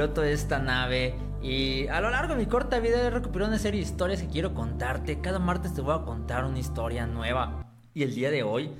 [0.00, 1.14] Piloto de esta nave.
[1.42, 4.28] Y a lo largo de mi corta vida he recuperado una serie de historias que
[4.28, 5.20] quiero contarte.
[5.20, 7.66] Cada martes te voy a contar una historia nueva.
[7.92, 8.70] Y el día de hoy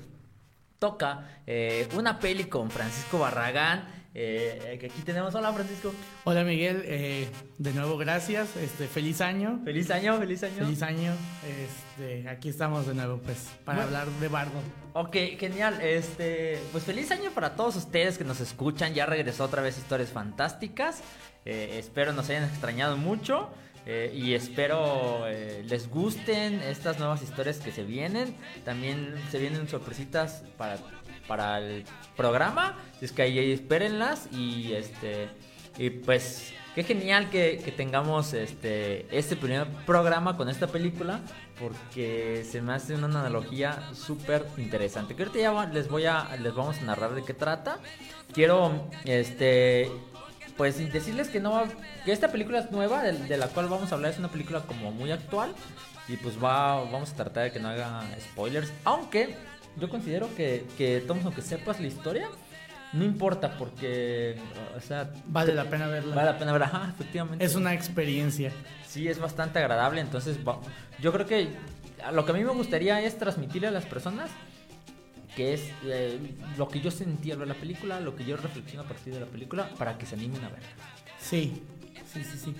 [0.78, 5.34] toca eh, una peli con Francisco Barragán eh, que aquí tenemos.
[5.34, 5.92] Hola, Francisco.
[6.24, 6.82] Hola, Miguel.
[6.84, 8.56] Eh, de nuevo, gracias.
[8.56, 9.60] Este, feliz año.
[9.64, 10.56] Feliz año, feliz año.
[10.56, 11.12] Feliz año.
[11.46, 14.60] Este, aquí estamos de nuevo, pues, para hablar de Bardo.
[14.94, 15.80] Ok, genial.
[15.80, 18.94] Este, pues feliz año para todos ustedes que nos escuchan.
[18.94, 21.02] Ya regresó otra vez Historias Fantásticas.
[21.44, 23.50] Eh, espero nos hayan extrañado mucho.
[23.86, 25.24] y espero
[25.64, 28.36] les gusten estas nuevas historias que se vienen.
[28.64, 30.76] También se vienen sorpresitas para
[31.30, 31.84] para el
[32.16, 32.76] programa.
[33.00, 35.28] Es que ahí espérenlas y este
[35.78, 41.20] y pues qué genial que, tengamos este este primer programa con esta película
[41.60, 45.14] porque se me hace una analogía súper interesante.
[45.14, 47.78] Que ahorita ya les voy a les vamos a narrar de qué trata.
[48.34, 49.88] Quiero este
[50.56, 51.62] pues decirles que no
[52.04, 54.62] que esta película es nueva de, de la cual vamos a hablar es una película
[54.62, 55.54] como muy actual
[56.08, 59.36] y pues va vamos a tratar de que no haga spoilers, aunque
[59.78, 62.28] yo considero que, que aunque sepas la historia,
[62.92, 64.36] no importa porque,
[64.76, 65.12] o sea...
[65.26, 66.14] Vale la pena verla.
[66.14, 67.44] Vale la pena verla, ajá, efectivamente.
[67.44, 68.52] Es una experiencia.
[68.86, 70.38] Sí, es bastante agradable, entonces
[71.00, 71.48] yo creo que
[72.12, 74.30] lo que a mí me gustaría es transmitirle a las personas
[75.36, 76.18] que es eh,
[76.58, 79.20] lo que yo sentí al ver la película, lo que yo reflexiono a partir de
[79.20, 80.68] la película, para que se animen a verla.
[81.20, 81.62] Sí,
[82.12, 82.54] sí, sí, sí.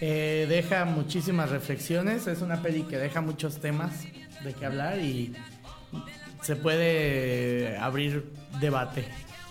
[0.00, 4.04] Eh, deja muchísimas reflexiones, es una peli que deja muchos temas
[4.42, 5.34] de qué hablar y
[6.44, 8.24] se puede abrir
[8.60, 9.04] debate.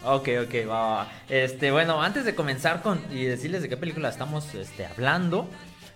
[0.06, 4.54] Ok, ok, va, Este, bueno, antes de comenzar con y decirles de qué película estamos
[4.54, 5.48] este, hablando,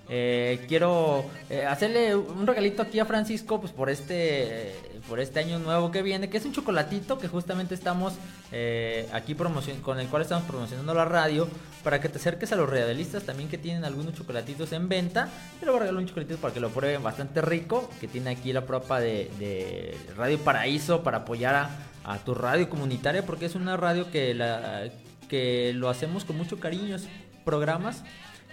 [0.09, 4.74] eh, quiero eh, hacerle un regalito aquí a Francisco, pues por este,
[5.07, 8.13] por este año nuevo que viene, que es un chocolatito que justamente estamos
[8.51, 11.47] eh, aquí promocion con el cual estamos promocionando la radio,
[11.84, 15.29] para que te acerques a los realistas también que tienen algunos chocolatitos en venta.
[15.59, 18.31] Yo le voy a regalar un chocolatito para que lo prueben bastante rico, que tiene
[18.31, 21.69] aquí la propa de, Radio Paraíso para apoyar
[22.03, 24.89] a, tu radio comunitaria, porque es una radio que, la,
[25.29, 26.97] que lo hacemos con mucho cariño,
[27.44, 28.03] programas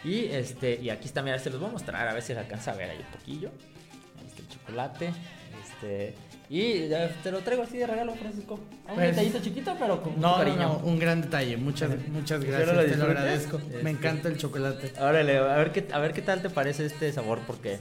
[0.04, 2.38] y este, y aquí está, mira, se los voy a mostrar, a ver si se
[2.38, 3.50] alcanza a ver ahí un poquillo.
[4.26, 5.12] Este el chocolate.
[5.64, 6.14] Este.
[6.50, 6.88] Y
[7.22, 8.54] te lo traigo así de regalo, Francisco.
[8.54, 10.58] Un pues, detallito chiquito, pero con no, cariño.
[10.58, 11.56] No, un gran detalle.
[11.56, 12.90] Muchas, muchas gracias.
[12.90, 13.58] te lo agradezco.
[13.58, 14.92] Me este, encanta el chocolate.
[15.00, 17.78] Órale, a ver qué, a ver qué tal te parece este sabor, porque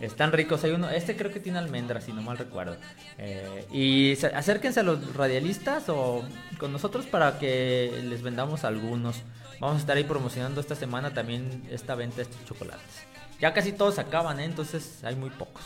[0.00, 0.62] están ricos.
[0.64, 2.76] Hay uno, este creo que tiene almendras, si no mal recuerdo.
[3.18, 6.22] Eh, y acérquense a los radialistas o
[6.58, 9.22] con nosotros para que les vendamos algunos.
[9.58, 13.06] Vamos a estar ahí promocionando esta semana también esta venta de estos chocolates.
[13.40, 14.44] Ya casi todos acaban, ¿eh?
[14.44, 15.62] entonces hay muy pocos.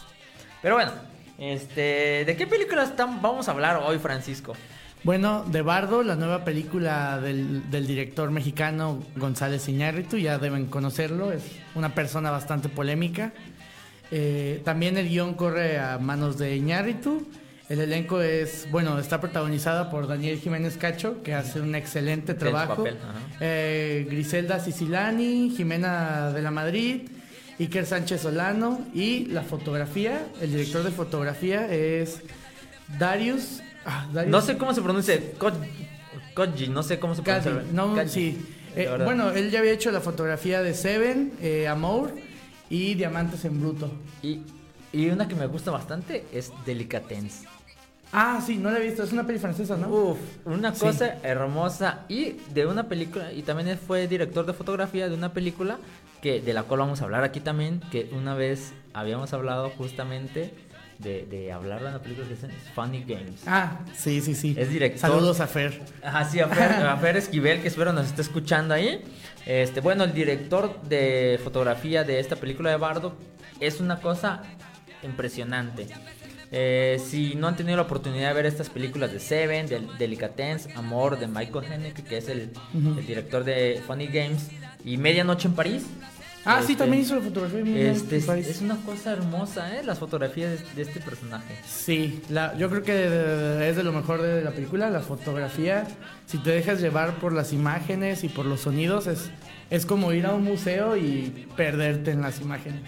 [0.62, 0.92] Pero bueno,
[1.38, 4.54] este, ¿de qué películas vamos a hablar hoy, Francisco?
[5.04, 11.44] Bueno, de Bardo, la nueva película del, director mexicano González Iñárritu, ya deben conocerlo, es
[11.74, 13.32] una persona bastante polémica.
[14.10, 17.26] Eh, también el guion corre a manos de Iñárritu
[17.68, 22.84] el elenco es, bueno, está protagonizada por Daniel Jiménez Cacho, que hace un excelente trabajo.
[23.40, 27.08] Eh, Griselda Sicilani, Jimena de la Madrid,
[27.58, 32.20] Iker Sánchez Solano y la fotografía, el director de fotografía es
[32.98, 33.62] Darius.
[33.84, 35.18] Ah, no sé cómo se pronuncia,
[36.34, 37.62] Koji, no sé cómo se pronuncia.
[37.72, 38.38] no, sí.
[38.74, 42.12] Eh, bueno, él ya había hecho la fotografía de Seven, eh, Amour
[42.68, 43.90] y Diamantes en Bruto.
[44.22, 44.40] Y,
[44.92, 47.44] y una que me gusta bastante es Delicatens.
[48.12, 49.02] Ah, sí, no la he visto.
[49.02, 49.88] Es una peli francesa, ¿no?
[49.88, 50.80] Uf, una Sí.
[50.80, 55.78] cosa hermosa y de una película y también fue director de fotografía de una película
[56.22, 60.52] que de la cual vamos a hablar aquí también que una vez habíamos hablado justamente
[60.98, 63.42] de, de hablar de una película que llama Funny Games.
[63.46, 64.54] Ah, sí, sí, sí.
[64.56, 65.00] Es director.
[65.00, 65.82] Saludos a Fer.
[66.02, 69.02] Ajá, sí, a Fer, a Fer Esquivel, que espero nos esté escuchando ahí.
[69.44, 73.14] Este, bueno, el director de fotografía de esta película de Bardo
[73.60, 74.42] es una cosa
[75.02, 75.86] impresionante.
[76.52, 80.68] Eh, si no han tenido la oportunidad de ver estas películas de Seven, de Delicatens,
[80.76, 82.52] Amor, de Michael Haneke, que es el
[83.06, 84.48] director de Funny Games,
[84.86, 85.82] y Medianoche en París.
[86.48, 87.60] Ah, sí, este, también hizo la fotografía.
[87.64, 88.46] de Este, es, París.
[88.46, 89.82] es una cosa hermosa, ¿eh?
[89.84, 91.56] Las fotografías de, de este personaje.
[91.66, 95.88] Sí, la, yo creo que de- es de lo mejor de la película, la fotografía.
[96.26, 99.28] Si te dejas llevar por las imágenes y por los sonidos, es,
[99.70, 102.80] es como ir a un museo y perderte en las imágenes.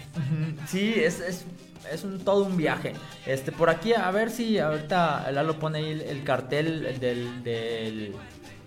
[0.65, 1.43] Sí, es, es,
[1.91, 2.93] es un, todo un viaje.
[3.25, 8.13] Este, por aquí, a ver si ahorita Lalo pone ahí el, el cartel del, del-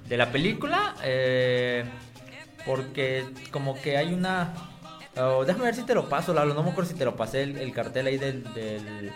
[0.07, 0.97] de la película.
[1.03, 1.85] eh,
[2.67, 4.55] porque como que hay una...
[5.17, 6.55] oh, déjame ver si te lo paso, Lalo.
[6.55, 8.45] No me acuerdo si te lo pasé el, el cartel ahí del...
[8.55, 9.13] del-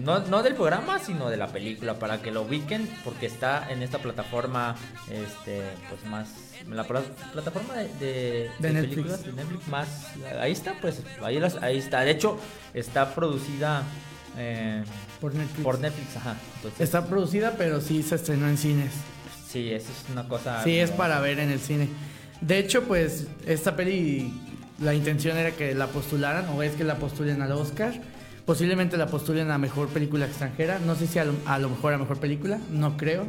[0.00, 3.82] no, no del programa, sino de la película, para que lo ubiquen, porque está en
[3.82, 4.74] esta plataforma,
[5.08, 6.28] este, pues más,
[6.68, 7.02] la pla-
[7.32, 8.90] plataforma de, de, De de Netflix.
[8.94, 9.88] películas de Netflix más,
[10.40, 12.00] ahí está, pues, ahí, las, ahí está.
[12.00, 12.40] De hecho,
[12.74, 13.84] está producida
[14.36, 14.82] eh,
[15.20, 15.62] Por Netflix.
[15.62, 16.34] por Netflix, ajá.
[16.56, 18.92] Entonces, Está producida, pero sí se estrenó en cines.
[19.46, 20.64] sí, eso es una cosa.
[20.64, 21.88] Sí, es para ver en el cine.
[22.46, 24.32] De hecho, pues esta peli,
[24.80, 27.94] la intención era que la postularan, o es que la postulen al Oscar.
[28.44, 30.80] Posiblemente la postulen a mejor película extranjera.
[30.84, 33.26] No sé si a lo, a lo mejor a mejor película, no creo.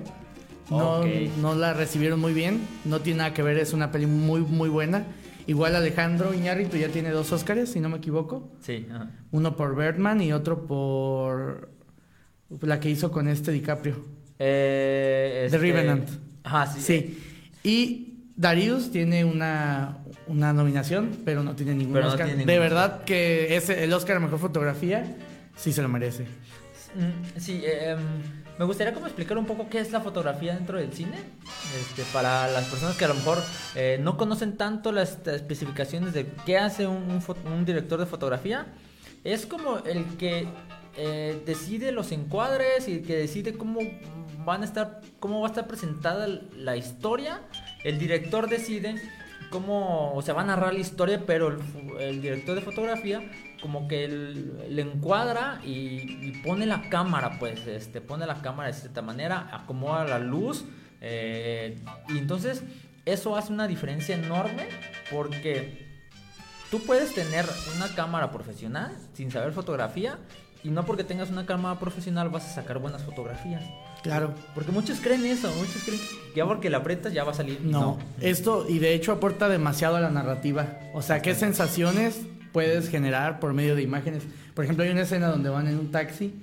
[0.70, 2.62] No, la recibieron muy bien.
[2.86, 5.06] No tiene nada que ver, es una peli muy, muy buena.
[5.46, 8.50] Igual Alejandro Iñárritu ya tiene dos Oscars, si no me equivoco.
[8.62, 8.88] Sí.
[9.32, 11.70] Uno por Birdman y otro por
[12.62, 14.04] la que hizo con este DiCaprio.
[14.40, 16.10] Eh, The este- Revenant.
[16.44, 16.82] Ajá, sí.
[16.82, 17.20] Sí.
[17.64, 19.98] Y Darius tiene una,
[20.28, 22.28] una nominación, pero no tiene ningún Pero no Oscar.
[22.28, 25.16] tiene de ningún verdad que ese, el Oscar a Mejor Fotografía
[25.56, 26.24] sí se lo merece.
[26.96, 28.00] Mm, Sí, eh, em,
[28.58, 31.18] me gustaría como explicar un poco qué es la fotografía dentro del cine,
[31.80, 33.40] este, para las personas que a lo mejor
[33.76, 38.68] eh, no conocen tanto las especificaciones de qué hace un, un un director de fotografía.
[39.24, 40.48] Es como el que
[40.98, 43.80] eh, decide los encuadres y el que decide cómo
[44.46, 47.42] van a estar, cómo va a estar presentada la historia.
[47.84, 48.96] El director decide
[49.50, 51.58] cómo se va a narrar la historia, pero
[52.00, 53.22] el, director de fotografía
[53.62, 58.74] como que le encuadra y, y pone la cámara, pues, este, pone la cámara de
[58.74, 60.66] cierta manera, acomoda la luz,
[61.06, 61.78] eh,
[62.08, 62.64] y entonces
[63.06, 64.70] eso hace una diferencia enorme
[65.12, 65.86] porque
[66.72, 67.46] tú puedes tener
[67.76, 70.18] una cámara profesional sin saber fotografía
[70.64, 73.62] y no porque tengas una cámara profesional vas a sacar buenas fotografías.
[74.04, 74.34] Claro.
[74.54, 76.00] Porque muchos creen eso, muchos creen
[76.34, 77.62] que ya porque la aprietas ya va a salir.
[77.64, 80.78] No, esto y de hecho aporta demasiado a la narrativa.
[80.94, 82.20] O sea, qué sensaciones
[82.52, 84.24] puedes generar por medio de imágenes.
[84.54, 86.34] Por ejemplo, hay una escena donde van en un taxi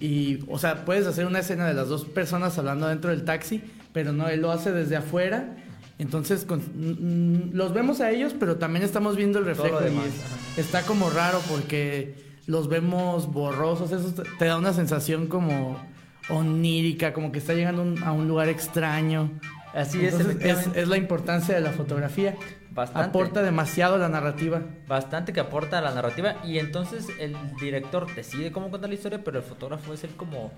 [0.00, 3.62] y, o sea, puedes hacer una escena de las dos personas hablando dentro del taxi,
[3.92, 5.56] pero no, él lo hace desde afuera.
[5.98, 10.82] Entonces, con- mm, los vemos a ellos, pero también estamos viendo el reflejo y está
[10.82, 13.92] como raro porque los vemos borrosos.
[13.92, 15.80] Eso te da una sensación como
[16.28, 19.30] onírica, como que está llegando un- a un lugar extraño.
[19.74, 22.34] Así es, Entonces, es, es la importancia de la fotografía.
[22.70, 23.08] Bastante.
[23.08, 24.60] Aporta demasiado a la narrativa.
[24.86, 29.22] bastante que aporta a la narrativa y entonces el director decide cómo contar la historia
[29.24, 30.52] pero el fotógrafo es el como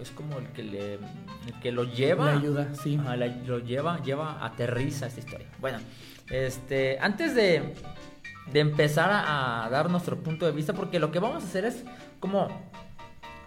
[0.00, 1.00] es como el que le el
[1.60, 2.96] que lo lleva Le ayuda, sí.
[3.00, 5.78] Ajá, la- lo lleva lleva aterriza esta historia bueno
[6.30, 7.74] este antes de
[8.52, 11.64] de empezar a, a dar nuestro punto de vista porque lo que vamos a hacer
[11.64, 11.82] es
[12.20, 12.70] como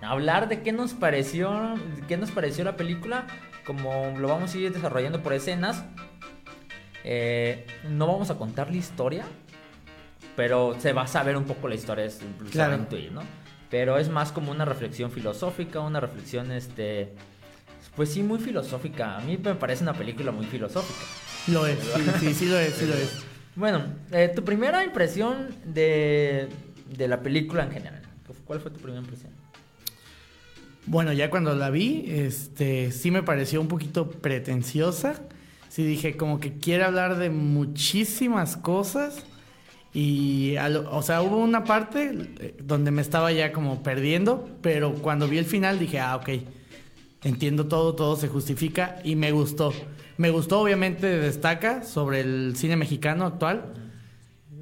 [0.01, 1.75] hablar de qué nos pareció
[2.07, 3.25] qué nos pareció la película
[3.65, 5.83] como lo vamos a ir desarrollando por escenas
[7.03, 9.23] eh, no vamos a contar la historia,
[10.35, 12.19] pero se va a saber un poco la historia, es,
[12.51, 12.75] Claro.
[12.75, 13.21] intuir, ¿no?
[13.69, 17.13] Pero es más como una reflexión filosófica, una reflexión, este,
[17.95, 19.15] pues sí, muy filosófica.
[19.15, 20.99] A mí me parece una película muy filosófica.
[21.47, 23.23] Lo es, sí, sí, sí lo es, sí lo es.
[23.55, 26.47] Bueno, eh, tu primera impresión de,
[26.95, 28.01] de la película en general.
[28.45, 29.31] ¿Cuál fue tu primera impresión?
[30.87, 35.21] Bueno, ya cuando la vi, este, sí me pareció un poquito pretenciosa.
[35.69, 39.25] Sí dije, como que quiere hablar de muchísimas cosas.
[39.93, 44.93] Y, lo- o sea, hubo una parte eh, donde me estaba ya como perdiendo, pero
[44.95, 46.29] cuando vi el final dije, ah, ok,
[47.23, 49.73] entiendo todo, todo se justifica y me gustó.
[50.17, 53.73] Me gustó, obviamente, destaca sobre el cine mexicano actual.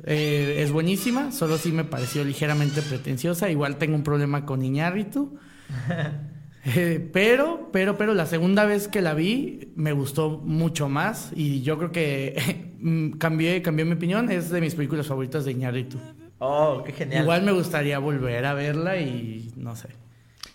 [0.05, 3.50] Eh, es buenísima, solo sí me pareció ligeramente pretenciosa.
[3.50, 5.38] Igual tengo un problema con Iñárritu.
[6.67, 11.62] Eh, pero, pero, pero la segunda vez que la vi me gustó mucho más y
[11.62, 14.31] yo creo que mm, cambié, cambié mi opinión.
[14.31, 16.00] Es de mis películas favoritas de Iñárritu.
[16.39, 17.22] Oh, qué genial.
[17.22, 19.89] Igual me gustaría volver a verla y no sé.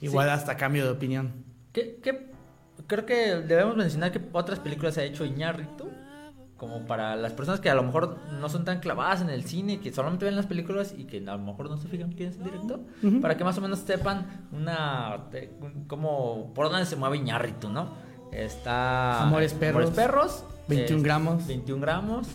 [0.00, 0.32] Igual Sí.
[0.34, 1.32] hasta cambio de opinión.
[1.72, 2.28] ¿Qué, qué-
[2.88, 5.89] Creo que debemos mencionar que otras películas ha hecho Iñárritu.
[6.60, 9.80] Como para las personas que a lo mejor no son tan clavadas en el cine,
[9.80, 12.36] que solamente ven las películas y que a lo mejor no se fijan quién es
[12.36, 12.80] el director.
[13.22, 15.24] Para que más o menos sepan una.
[15.32, 15.50] de-
[15.86, 17.88] como por dónde se mueve Iñárritu, ¿no?
[18.30, 19.22] Está.
[19.22, 19.86] Amores Perros.
[19.86, 20.44] Amores Perros.
[20.68, 21.46] 21 es- gramos.
[21.46, 22.26] 21 gramos.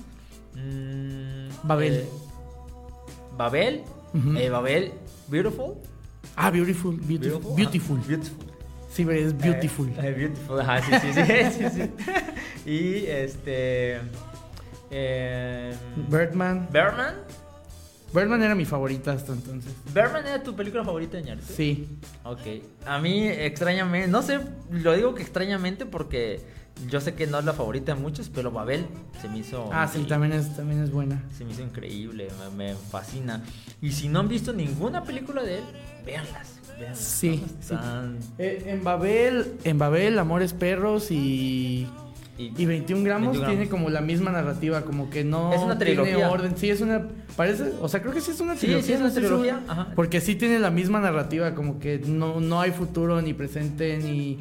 [0.55, 1.93] mm, Babel.
[1.93, 2.09] eh,
[3.37, 3.83] Babel.
[4.37, 4.93] Eh, Babel.
[5.27, 5.75] Beautiful.
[6.35, 6.95] Ah, Beautiful.
[6.99, 7.55] Beautiful.
[7.55, 7.97] Beautiful.
[7.99, 8.45] Beautiful.
[8.95, 9.89] Sí, es Beautiful.
[9.89, 12.69] Eh, eh, beautiful, ajá, sí, sí, sí, sí, sí.
[12.69, 13.99] Y este.
[14.89, 15.75] Eh,
[16.09, 16.69] Birdman.
[16.71, 17.15] Birdman.
[18.13, 19.73] Birdman era mi favorita hasta entonces.
[19.93, 21.51] Birdman era tu película favorita de Ñarritu?
[21.53, 21.89] Sí.
[22.23, 22.39] Ok.
[22.85, 24.39] A mí, extrañamente, no sé,
[24.71, 26.39] lo digo que extrañamente porque
[26.87, 28.87] yo sé que no es la favorita de muchos, pero Babel
[29.21, 29.69] se me hizo.
[29.73, 31.21] Ah, sí, también es, también es buena.
[31.37, 33.43] Se me hizo increíble, me, me fascina.
[33.81, 35.63] Y si no han visto ninguna película de él,
[36.05, 36.54] véanlas.
[36.93, 37.43] Sí,
[38.37, 41.87] Eh, en Babel, en Babel, Amores Perros y,
[42.37, 45.77] y- y 21 gramos 21 tiene como la misma narrativa, como que no Es una
[45.77, 46.29] tiene trilogía.
[46.29, 46.57] orden.
[46.57, 48.83] Sí, es una, parece, o sea, creo que sí es una trilogía.
[48.85, 49.87] sí, es una trilogía, ajá.
[49.95, 54.39] Porque sí tiene la misma narrativa, como que no, no hay futuro ni presente ni...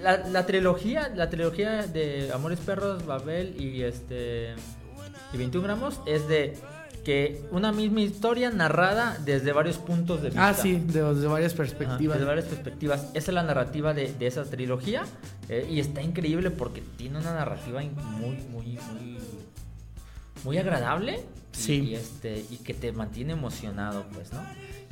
[0.00, 4.54] La, la trilogía, la trilogía de Amores Perros, Babel y este
[5.32, 6.56] y 21 gramos es de
[7.04, 10.48] que una misma historia narrada desde varios puntos de vista.
[10.48, 12.16] Ah, sí, de, de varias Ajá, perspectivas.
[12.18, 13.06] desde varias perspectivas.
[13.14, 15.02] Esa es la narrativa de, de esa trilogía
[15.48, 19.18] eh, y está increíble porque tiene una narrativa muy, muy, muy,
[20.44, 21.20] muy agradable.
[21.52, 21.80] Sí.
[21.80, 24.40] Y, este, y que te mantiene emocionado, pues, ¿no?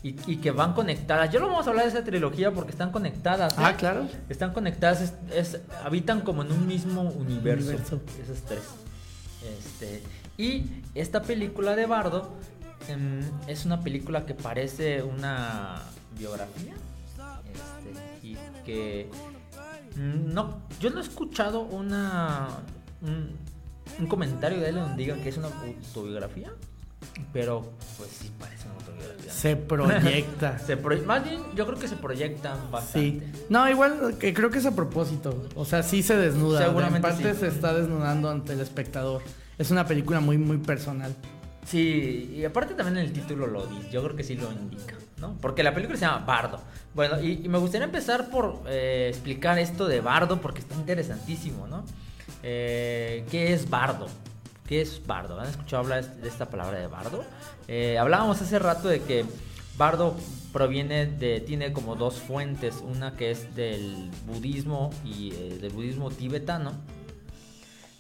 [0.02, 1.30] Y, y que van conectadas.
[1.32, 3.52] Yo no vamos a hablar de esa trilogía porque están conectadas.
[3.54, 3.56] ¿eh?
[3.58, 4.08] Ah, claro.
[4.28, 5.12] Están conectadas, es,
[5.54, 7.68] es- habitan como en un mismo universo.
[7.70, 8.00] Universo.
[8.22, 8.60] Esos tres.
[9.58, 10.02] Este,
[10.38, 10.64] y
[10.94, 12.32] esta película de Bardo
[12.88, 15.82] em, es una película que parece una
[16.18, 16.72] biografía.
[17.52, 19.10] Este, y que
[19.96, 22.48] mm, no, yo no he escuchado una
[23.02, 23.30] un,
[23.98, 26.50] un comentario de él donde diga que es una autobiografía.
[27.32, 29.32] Pero pues sí parece una autobiografía.
[29.32, 30.58] Se proyecta.
[30.66, 32.70] Se pro- más bien, yo creo que se proyectan Sí.
[32.70, 33.32] bastante.
[33.48, 35.44] No, igual que creo que es a propósito.
[35.56, 36.60] O sea, sí se desnuda.
[36.64, 37.40] Seguramente En parte sí.
[37.40, 39.22] se está desnudando ante el espectador.
[39.58, 41.14] Es una película muy, muy personal.
[41.68, 45.36] Sí, y aparte también el título lo dice, yo creo que sí lo indica, ¿no?
[45.38, 46.60] Porque la película se llama Bardo.
[46.94, 51.84] Bueno, y, me gustaría empezar por eh, explicar esto de Bardo porque está interesantísimo, ¿no?
[52.42, 54.06] Eh, ¿Qué es Bardo?
[54.66, 55.38] ¿Qué es Bardo?
[55.40, 57.22] ¿Han escuchado hablar de esta palabra de Bardo?
[57.66, 59.26] Eh, hablábamos hace rato de que
[59.76, 60.16] Bardo
[60.54, 66.72] proviene de, tiene como dos fuentes, una que es del budismo y del budismo tibetano,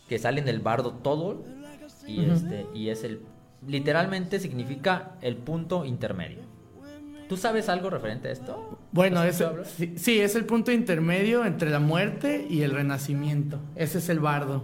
[0.08, 1.44] que salen del bardo todo
[2.06, 3.20] y este y es el
[3.66, 6.48] literalmente significa el punto intermedio.
[7.28, 8.78] ¿Tú sabes algo referente a esto?
[8.90, 13.60] Bueno, ¿Has es, sí, sí, es el punto intermedio entre la muerte y el renacimiento.
[13.76, 14.62] Ese es el bardo.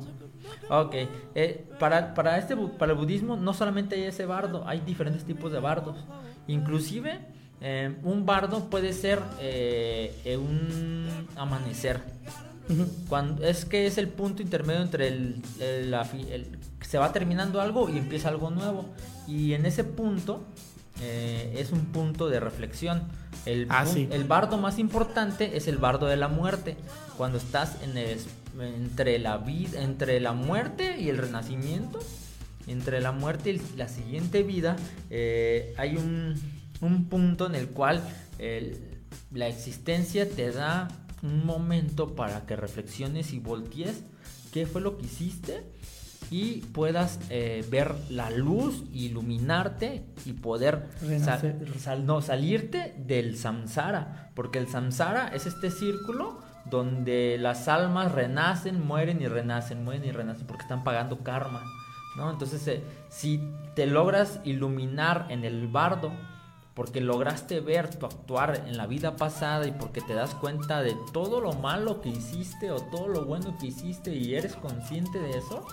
[0.70, 0.94] Ok,
[1.34, 5.52] eh, para, para, este, para el budismo no solamente hay ese bardo, hay diferentes tipos
[5.52, 5.96] de bardos.
[6.46, 7.20] Inclusive
[7.60, 12.00] eh, un bardo puede ser eh, un amanecer.
[13.08, 16.48] Cuando, es que es el punto intermedio entre el, el-
[16.80, 18.86] se va terminando algo y empieza algo nuevo.
[19.26, 20.44] Y en ese punto
[21.02, 23.02] eh, es un punto de reflexión.
[23.46, 24.08] El, Ah, sí.
[24.10, 26.76] el bardo más importante es el bardo de la muerte.
[27.18, 28.26] Cuando estás en el es-
[28.60, 31.98] entre la vida, entre la muerte y el renacimiento,
[32.68, 34.76] entre la muerte y la siguiente vida,
[35.10, 36.34] eh, hay un,
[36.80, 38.00] un punto en el cual
[38.38, 38.78] el-
[39.32, 40.88] la existencia te da
[41.24, 44.04] un momento para que reflexiones y voltees
[44.52, 45.64] qué fue lo que hiciste
[46.30, 50.88] y puedas eh, ver la luz, iluminarte y poder
[51.78, 56.38] sal- no, salirte del samsara, porque el samsara es este círculo
[56.70, 61.62] donde las almas renacen, mueren y renacen, mueren y renacen porque están pagando karma,
[62.16, 62.30] ¿no?
[62.30, 63.40] Entonces, eh, si
[63.74, 66.10] te logras iluminar en el bardo,
[66.74, 70.96] porque lograste ver tu actuar en la vida pasada y porque te das cuenta de
[71.12, 75.38] todo lo malo que hiciste o todo lo bueno que hiciste y eres consciente de
[75.38, 75.64] eso,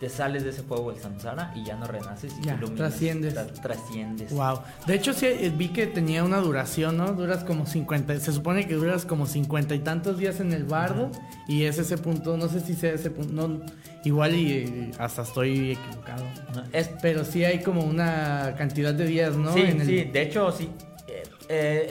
[0.00, 3.34] te sales de ese fuego del samsara y ya no renaces y Ya, iluminas, trasciendes.
[3.34, 4.32] tra- trasciendes.
[4.32, 4.60] Wow.
[4.86, 7.12] De hecho, sí, eh, vi que tenía una duración, ¿no?
[7.12, 8.18] Duras como 50.
[8.20, 11.10] Se supone que duras como 50 y tantos días en el bardo.
[11.46, 13.32] Y es ese punto, no sé si sea ese punto.
[13.48, 13.60] No,
[14.04, 16.24] igual y eh, hasta estoy equivocado.
[16.72, 19.52] Es, Pero sí hay como una cantidad de días, ¿no?
[19.54, 20.70] sí, En el- sí, de hecho sí.
[21.06, 21.22] Eh,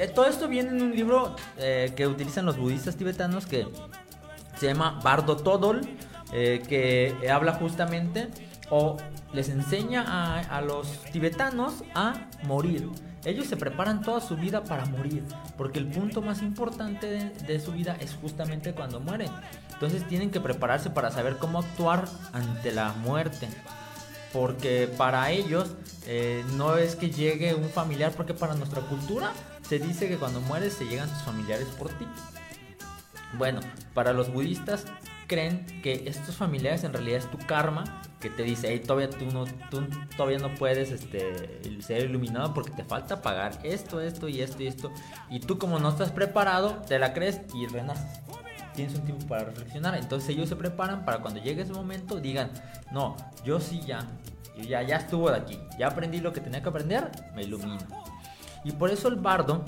[0.01, 3.67] eh, todo esto viene en un libro eh, que utilizan los budistas tibetanos que
[4.59, 5.81] se llama Bardo Todol,
[6.33, 8.29] eh, que habla justamente
[8.69, 8.97] o
[9.33, 10.03] les enseña
[10.49, 12.89] a, los tibetanos a morir.
[13.25, 15.23] Ellos se preparan toda su vida para morir,
[15.57, 19.29] porque el punto más importante de, de, su vida es justamente cuando mueren.
[19.71, 23.47] Entonces tienen que prepararse para saber cómo actuar ante la muerte.
[24.33, 25.75] Porque para ellos
[26.07, 30.41] eh, no es que llegue un familiar, porque para nuestra cultura se dice que cuando
[30.41, 32.07] mueres se llegan tus familiares por ti.
[33.37, 33.61] Bueno,
[33.93, 34.85] para los budistas
[35.27, 39.25] creen que estos familiares en realidad es tu karma que te dice, hey, todavía tú
[39.25, 44.41] no, tú todavía no puedes este, ser iluminado porque te falta pagar esto, esto y
[44.41, 44.91] esto y esto.
[45.29, 48.21] Y tú como no estás preparado, te la crees y renaces.
[48.73, 49.95] Tienes un tiempo para reflexionar.
[49.95, 52.49] Entonces ellos se preparan para cuando llegue ese momento digan,
[52.91, 53.99] no, yo sí ya,
[54.55, 57.77] yo ya, ya estuvo de aquí, ya aprendí lo que tenía que aprender, me ilumino.
[58.63, 59.65] Y por eso el bardo,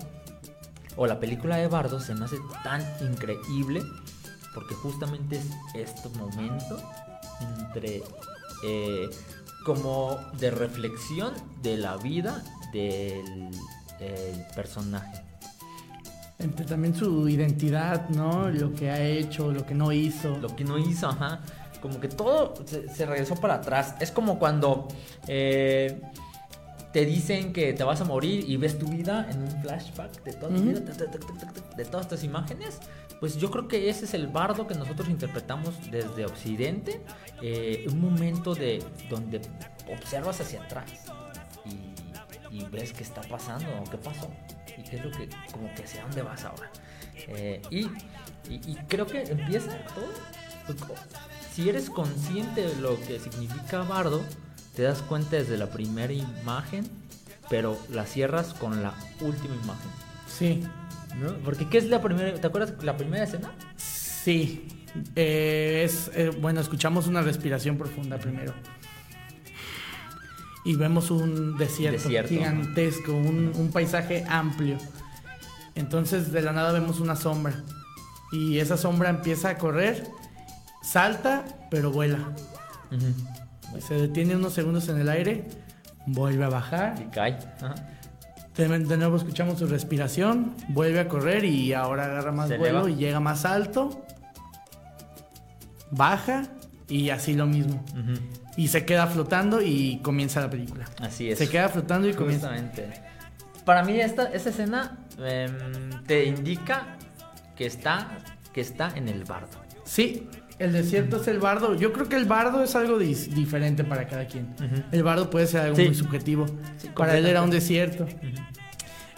[0.96, 3.82] o la película de bardo, se me hace tan increíble
[4.56, 5.38] porque justamente
[5.76, 6.80] es este momento
[7.60, 8.02] entre
[8.64, 9.10] eh,
[9.66, 13.52] como de reflexión de la vida del
[14.00, 15.24] el personaje.
[16.40, 18.50] Entre también su identidad, ¿no?
[18.50, 20.38] Lo que ha hecho, lo que no hizo.
[20.38, 21.40] Lo que no hizo, ajá.
[21.82, 23.96] Como que todo se, se regresó para atrás.
[24.00, 24.88] Es como cuando
[25.28, 26.02] eh,
[26.96, 30.32] te dicen que te vas a morir y ves tu vida en un flashback de
[30.32, 32.80] toda tu vida, de todas estas imágenes.
[33.20, 37.02] Pues yo creo que ese es el bardo que nosotros interpretamos desde Occidente,
[37.42, 39.42] eh, un momento de donde
[39.92, 40.90] observas hacia atrás
[41.66, 44.32] y, y, ves qué está pasando o qué pasó
[44.78, 46.72] y qué es lo que, como que hacia dónde vas ahora.
[47.28, 47.88] Eh, y,
[48.50, 50.08] y, y, creo que empieza todo.
[50.66, 51.02] Pues,
[51.52, 54.24] si eres consciente de lo que significa bardo,
[54.76, 56.90] te das cuenta desde la primera imagen,
[57.50, 59.92] pero la cierras con la última imagen.
[60.28, 60.64] Sí.
[61.20, 61.34] ¿No?
[61.46, 62.34] Porque ¿qué es la primera?
[62.40, 63.54] ¿Te acuerdas la primera escena?
[63.78, 64.68] Sí.
[65.16, 68.54] Eh, es eh, bueno, escuchamos una respiración profunda primero.
[70.66, 72.30] Y vemos un desierto, Desierto.
[72.30, 74.78] gigantesco, un, un paisaje amplio.
[75.76, 77.64] Entonces de la nada vemos una sombra.
[78.32, 80.08] Y esa sombra empieza a correr,
[80.82, 82.18] salta, pero vuela.
[83.82, 85.46] Se detiene unos segundos en el aire,
[86.06, 86.96] vuelve a bajar.
[87.02, 87.38] Y cae.
[87.62, 87.76] Ajá.
[88.56, 92.82] De, de nuevo escuchamos su respiración, vuelve a correr y ahora agarra más Se vuelo
[92.86, 92.90] eleva.
[92.92, 94.06] y llega más alto.
[95.92, 96.44] Baja
[96.88, 97.84] y así lo mismo.
[98.58, 100.86] Y se queda flotando y comienza la película.
[101.00, 101.38] Así es.
[101.38, 102.48] Se queda flotando y comienza.
[102.50, 103.02] Justamente.
[103.66, 106.98] Para mí esta, esta escena em, te indica
[107.56, 108.18] que está,
[108.54, 109.58] que está en el bardo.
[109.84, 111.76] Sí, el desierto es el bardo.
[111.76, 114.48] Yo creo que el bardo es algo diferente para cada quien.
[114.92, 115.86] El bardo puede ser algo Sí.
[115.86, 116.46] muy subjetivo.
[116.78, 118.06] Sí, para él era un desierto.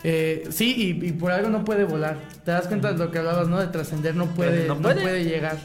[0.04, 2.18] Eh, sí, y, y por algo no puede volar.
[2.46, 3.60] Te das cuenta de lo que hablabas, ¿no?
[3.60, 5.24] De trascender, no puede, no no puede.
[5.26, 5.58] llegar,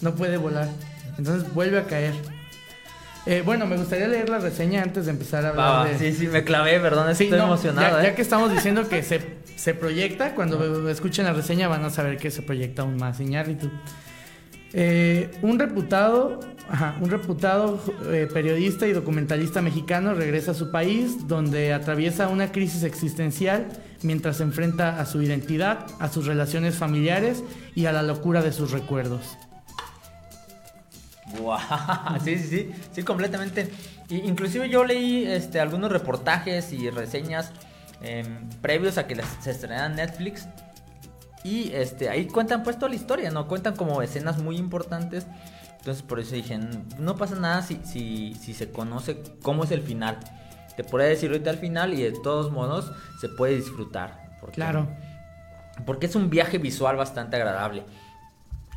[0.00, 0.68] no puede volar.
[1.18, 2.14] Entonces vuelve a caer.
[3.26, 5.98] Eh, bueno, me gustaría leer la reseña antes de empezar a hablar va, de...
[5.98, 7.96] Sí, sí, me clavé, perdón, Sí, estoy no, emocionado.
[7.96, 8.06] ya, ¿eh?
[8.10, 9.20] ya que estamos diciendo que se,
[9.56, 13.70] se proyecta, cuando escuchen la reseña van a saber que se proyecta aún más Iñárritu.
[14.76, 16.40] Eh, un reputado,
[17.00, 22.82] un reputado eh, periodista y documentalista mexicano regresa a su país donde atraviesa una crisis
[22.82, 23.68] existencial
[24.02, 27.44] mientras se enfrenta a su identidad, a sus relaciones familiares
[27.76, 29.38] y a la locura de sus recuerdos.
[31.38, 31.60] Guau,
[32.24, 33.70] Sí, sí, sí, sí, completamente.
[34.08, 37.52] Y, inclusive yo leí este, algunos reportajes y reseñas
[38.02, 40.48] em, previos a que se estrenara en Netflix.
[41.44, 43.46] Y este, ahí cuentan pues toda la historia, ¿no?
[43.46, 45.26] Cuentan como escenas muy importantes.
[45.78, 49.70] Entonces por eso dije, "Mm, no pasa nada si, si, si se conoce cómo es
[49.70, 50.18] el final.
[50.76, 54.38] Te podría decir ahorita al final y de todos modos se puede disfrutar.
[54.40, 54.88] Porque, Claro.
[55.86, 57.84] porque es un viaje visual bastante agradable.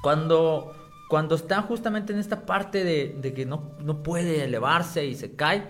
[0.03, 0.73] Cuando,
[1.10, 5.36] cuando está justamente en esta parte de, de que no, no puede elevarse y se
[5.36, 5.63] cae,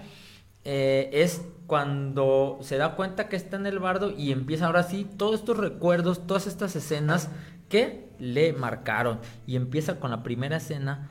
[0.66, 5.06] eh, es cuando se da cuenta que está en el bardo y empieza ahora sí
[5.18, 7.30] todos estos recuerdos, todas estas escenas
[7.68, 9.20] que le marcaron.
[9.46, 11.10] Y empieza con la primera escena,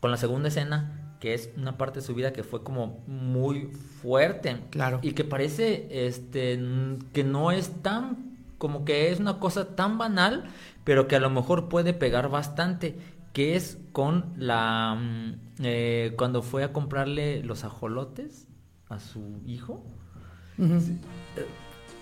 [0.00, 3.66] con la segunda escena, que es una parte de su vida que fue como muy
[4.02, 4.58] fuerte.
[4.70, 4.98] Claro.
[5.02, 6.58] Y que parece este
[7.12, 10.44] que no es tan como que es una cosa tan banal,
[10.84, 12.98] pero que a lo mejor puede pegar bastante,
[13.32, 18.48] que es con la mm, eh, cuando fue a comprarle los ajolotes
[18.90, 19.82] a su hijo,
[20.58, 20.80] Ujú.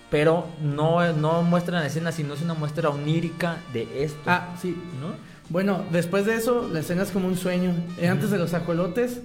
[0.09, 4.75] pero no no muestra la escena, sino es una muestra onírica de esto, Ah, sí,
[4.99, 5.13] ¿no?
[5.49, 7.71] Bueno, después de eso, la escena es como un sueño.
[7.99, 9.21] Eh, Antes de los ajolotes,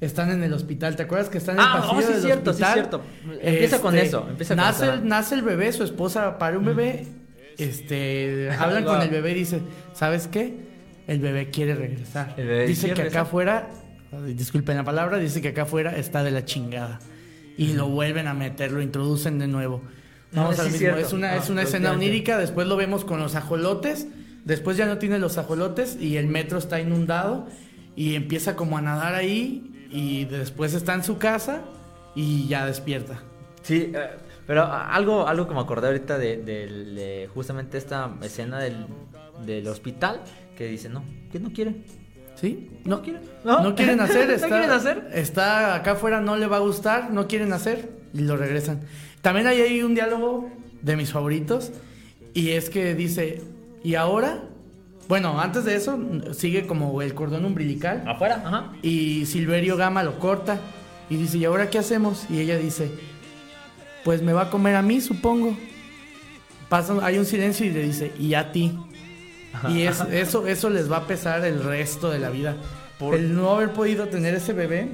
[0.00, 0.96] están en el hospital.
[0.96, 2.72] ¿Te acuerdas que están en el Ah, pasillo oh, sí, del cierto, sí, hospital?
[2.74, 3.02] cierto.
[3.40, 7.06] Empieza con eso, empieza con nace, el, nace el bebé, su esposa para un bebé.
[7.58, 9.60] Este, hablan con el bebé y dice,
[9.92, 10.54] ¿sabes qué?
[11.06, 12.34] El bebé quiere regresar.
[12.36, 13.20] Bebé dice quiere que regresar.
[13.22, 13.68] acá afuera,
[14.34, 16.98] disculpen la palabra, dice que acá afuera está de la chingada.
[17.56, 19.82] Y lo vuelven a meter, lo introducen de nuevo.
[20.32, 20.78] No, Vamos sí, al mismo.
[20.78, 21.00] cierto.
[21.00, 24.06] Es una, No, es una escena onírica, después lo vemos con los ajolotes,
[24.44, 27.46] después ya no tiene los ajolotes y el metro está inundado
[27.96, 31.62] y empieza como a nadar ahí y después está en su casa
[32.14, 33.22] y ya despierta.
[33.62, 34.10] Sí, eh,
[34.46, 38.86] pero algo, algo que me acordé ahorita de, de justamente esta escena del,
[39.44, 40.20] del hospital
[40.56, 41.76] que dice, no, que no quiere.
[42.40, 42.70] ¿Sí?
[42.84, 43.02] No.
[43.44, 45.10] No, No, quieren hacer, ¿No está, quieren hacer?
[45.12, 48.80] Está acá afuera, no le va a gustar, no quieren hacer y lo regresan.
[49.22, 50.50] También hay ahí un diálogo
[50.82, 51.72] de mis favoritos
[52.34, 53.42] y es que dice,
[53.82, 54.44] ¿y ahora?
[55.08, 55.98] Bueno, antes de eso
[56.32, 58.72] sigue como el cordón umbilical Afuera, ajá.
[58.82, 60.60] y Silverio Gama lo corta
[61.08, 62.26] y dice, ¿y ahora qué hacemos?
[62.28, 62.90] Y ella dice,
[64.04, 65.56] pues me va a comer a mí, supongo.
[66.68, 68.78] Pasa, hay un silencio y le dice, y a ti.
[69.68, 72.56] Y es- eso, eso les va a pesar el resto de la vida.
[72.98, 74.88] Por- El no haber podido tener ese bebé.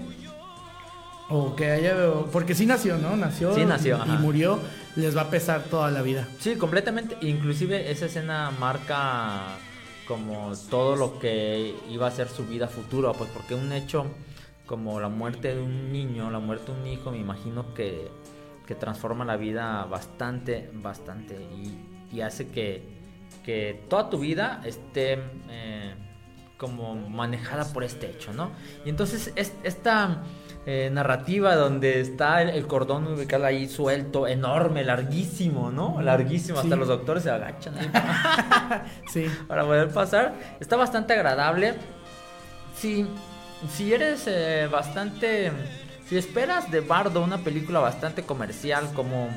[1.30, 1.96] O que haya.
[2.32, 3.16] Porque sí nació, ¿no?
[3.16, 3.54] Nació.
[3.54, 4.58] Sí nació, y, murió.
[4.96, 6.28] Les va a pesar toda la vida.
[6.38, 7.16] Sí, completamente.
[7.22, 9.56] Inclusive esa escena marca
[10.06, 14.04] como todo lo que iba a ser su vida futura, pues porque un hecho
[14.66, 18.08] como la muerte de un niño, la muerte de un hijo, me imagino que,
[18.66, 22.82] que transforma la vida bastante, bastante y, y hace que,
[23.44, 25.18] que toda tu vida esté
[25.50, 25.94] eh,
[26.56, 28.50] como manejada por este hecho, ¿no?
[28.84, 30.22] Y entonces es, esta
[30.66, 36.00] eh, narrativa donde está el, el cordón umbilical ahí suelto, enorme, larguísimo, ¿no?
[36.00, 39.26] Larguísimo, hasta los doctores se agachan ahí para, Sí.
[39.46, 40.34] para poder pasar.
[40.58, 41.74] Está bastante agradable.
[42.76, 43.06] Si,
[43.70, 45.52] si eres eh, bastante...
[46.08, 49.28] Si esperas de Bardo una película bastante comercial como...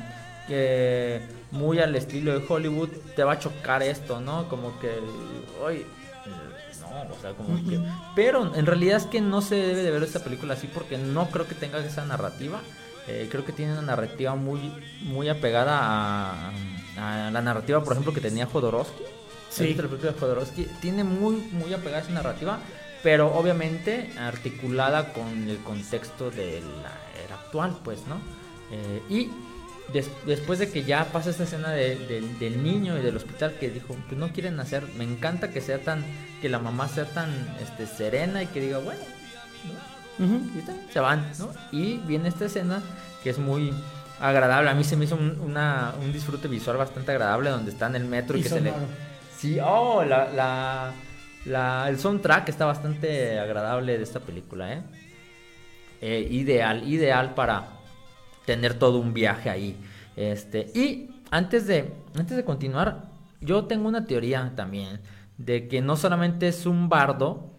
[0.46, 4.48] que muy al estilo de Hollywood, te va a chocar esto, ¿no?
[4.48, 4.90] Como que...
[5.62, 5.86] Oye,
[6.80, 7.80] no, o sea, como que...
[8.14, 11.28] Pero en realidad es que no se debe de ver esta película así porque no
[11.30, 12.60] creo que tenga esa narrativa.
[13.06, 16.52] Eh, creo que tiene una narrativa muy, muy apegada a,
[16.98, 19.02] a la narrativa, por ejemplo, que tenía Jodorowsky.
[19.48, 19.62] Sí.
[19.62, 20.64] ¿Has visto la película de Jodorowsky?
[20.82, 22.58] Tiene muy, muy apegada esa narrativa,
[23.02, 28.16] pero obviamente articulada con el contexto de la era actual, pues, ¿no?
[28.70, 29.30] Eh, y
[29.92, 33.54] des- después de que ya pasa esta escena de- del- del niño y del hospital
[33.58, 36.04] que dijo, pues no quieren hacer, me encanta que sea tan,
[36.42, 37.30] que la mamá sea tan
[37.62, 39.00] este, serena y que diga, bueno,
[40.58, 41.50] y tal, se van, ¿no?
[41.72, 42.82] Y viene esta escena
[43.22, 43.72] que es muy
[44.20, 44.68] agradable.
[44.70, 47.96] A mí se me hizo un, una- un disfrute visual bastante agradable donde está en
[47.96, 48.72] el metro y, Y que se le...
[49.38, 50.92] Sí, oh, la, la,
[51.44, 54.82] la- el soundtrack está bastante agradable de esta película, ¿eh?
[56.00, 57.77] Eh, ideal, ideal para
[58.48, 59.76] tener todo un viaje ahí.
[60.16, 63.10] Este, y antes de, antes de continuar,
[63.42, 65.00] yo tengo una teoría también
[65.36, 67.52] de que no solamente es un bardo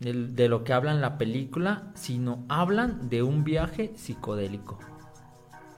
[0.00, 4.80] de, lo que habla en la película, sino hablan de un viaje psicodélico.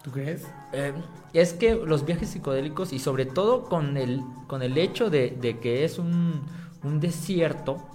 [0.03, 0.47] ¿Tú crees?
[0.73, 0.95] Eh,
[1.35, 5.59] es que los viajes psicodélicos y sobre todo con el, con el hecho de, de
[5.59, 6.41] que es un,
[6.83, 7.87] un desierto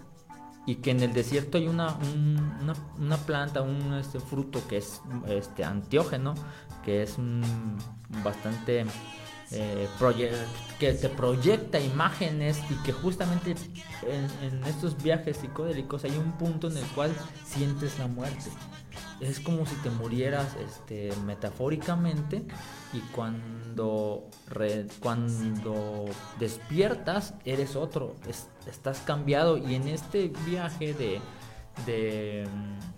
[0.70, 5.02] y que en el desierto hay una, un- una, planta, un este, fruto que es
[5.28, 6.36] este, antiógeno,
[6.86, 7.42] que es un,
[8.24, 8.86] bastante
[9.52, 9.88] eh,
[10.80, 13.56] que te proyecta imágenes y que justamente
[14.08, 17.12] en, en estos viajes psicodélicos hay un punto en el cual
[17.46, 18.52] sientes la muerte.
[19.20, 22.44] Es como si te murieras este, metafóricamente
[22.94, 24.30] y cuando,
[25.02, 26.06] cuando
[26.40, 31.20] despiertas eres otro, es- estás cambiado y en este viaje de,
[31.86, 32.48] de,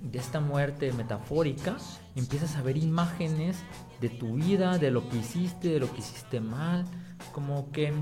[0.02, 1.78] de esta muerte metafórica
[2.16, 3.58] empiezas a ver imágenes
[4.00, 6.86] de tu vida, de lo que hiciste, de lo que hiciste mal,
[7.34, 7.94] como que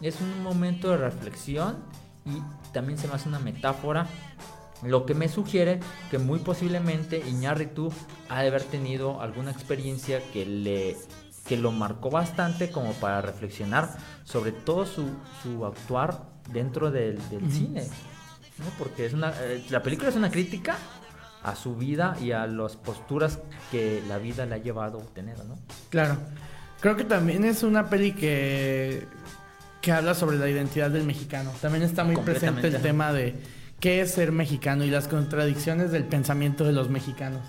[0.00, 1.76] es un momento de reflexión
[2.24, 4.06] y también se me hace una metáfora
[4.82, 7.92] lo que me sugiere que muy posiblemente Iñárritu
[8.28, 10.96] ha de haber tenido alguna experiencia que le
[11.46, 15.08] que lo marcó bastante como para reflexionar sobre todo su,
[15.42, 17.84] su actuar dentro del, del cine.
[18.58, 18.66] ¿no?
[18.78, 20.76] Porque es una, eh, la película es una crítica
[21.42, 23.38] a su vida y a las posturas
[23.70, 25.56] que la vida le ha llevado a tener, ¿no?
[25.90, 26.16] Claro.
[26.80, 29.06] Creo que también es una peli que,
[29.80, 31.52] que habla sobre la identidad del mexicano.
[31.60, 33.36] También está muy presente el tema de
[33.80, 37.40] qué es ser mexicano y las contradicciones del pensamiento de los mexicanos.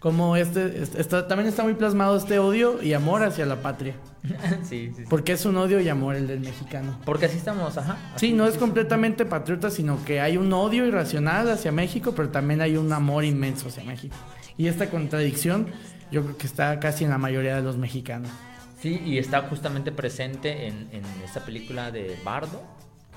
[0.00, 3.94] Como este, este- está, también está muy plasmado este odio y amor hacia la patria.
[4.62, 5.02] sí, sí, sí.
[5.10, 6.96] Porque es un odio y amor el del mexicano.
[7.04, 7.96] Porque así estamos, ajá.
[8.16, 12.28] Sí, no es sí, completamente patriota, sino que hay un odio irracional hacia México, pero
[12.28, 14.14] también hay un amor inmenso hacia México.
[14.56, 15.66] Y esta contradicción
[16.12, 18.30] yo creo que está casi en la mayoría de los mexicanos.
[18.80, 22.62] Sí, y está justamente presente en, en esta película de Bardo.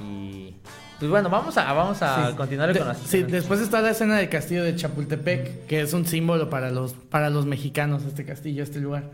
[0.01, 0.55] Y
[0.99, 2.35] pues bueno, vamos a, vamos a Sí.
[2.35, 6.05] continuar con las sí, después está la escena del castillo de Chapultepec, que es un
[6.05, 9.11] símbolo para los, para los mexicanos, este castillo, este lugar.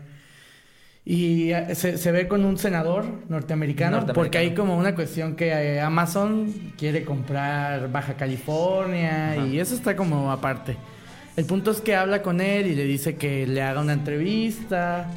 [1.04, 4.12] Y eh, se, se ve con un senador norteamericano, Norteamericano.
[4.14, 9.46] porque hay como una cuestión que eh, Amazon quiere comprar Baja California Ajá.
[9.46, 10.76] y eso está como aparte.
[11.36, 15.08] El punto es que habla con él y le dice que le haga una entrevista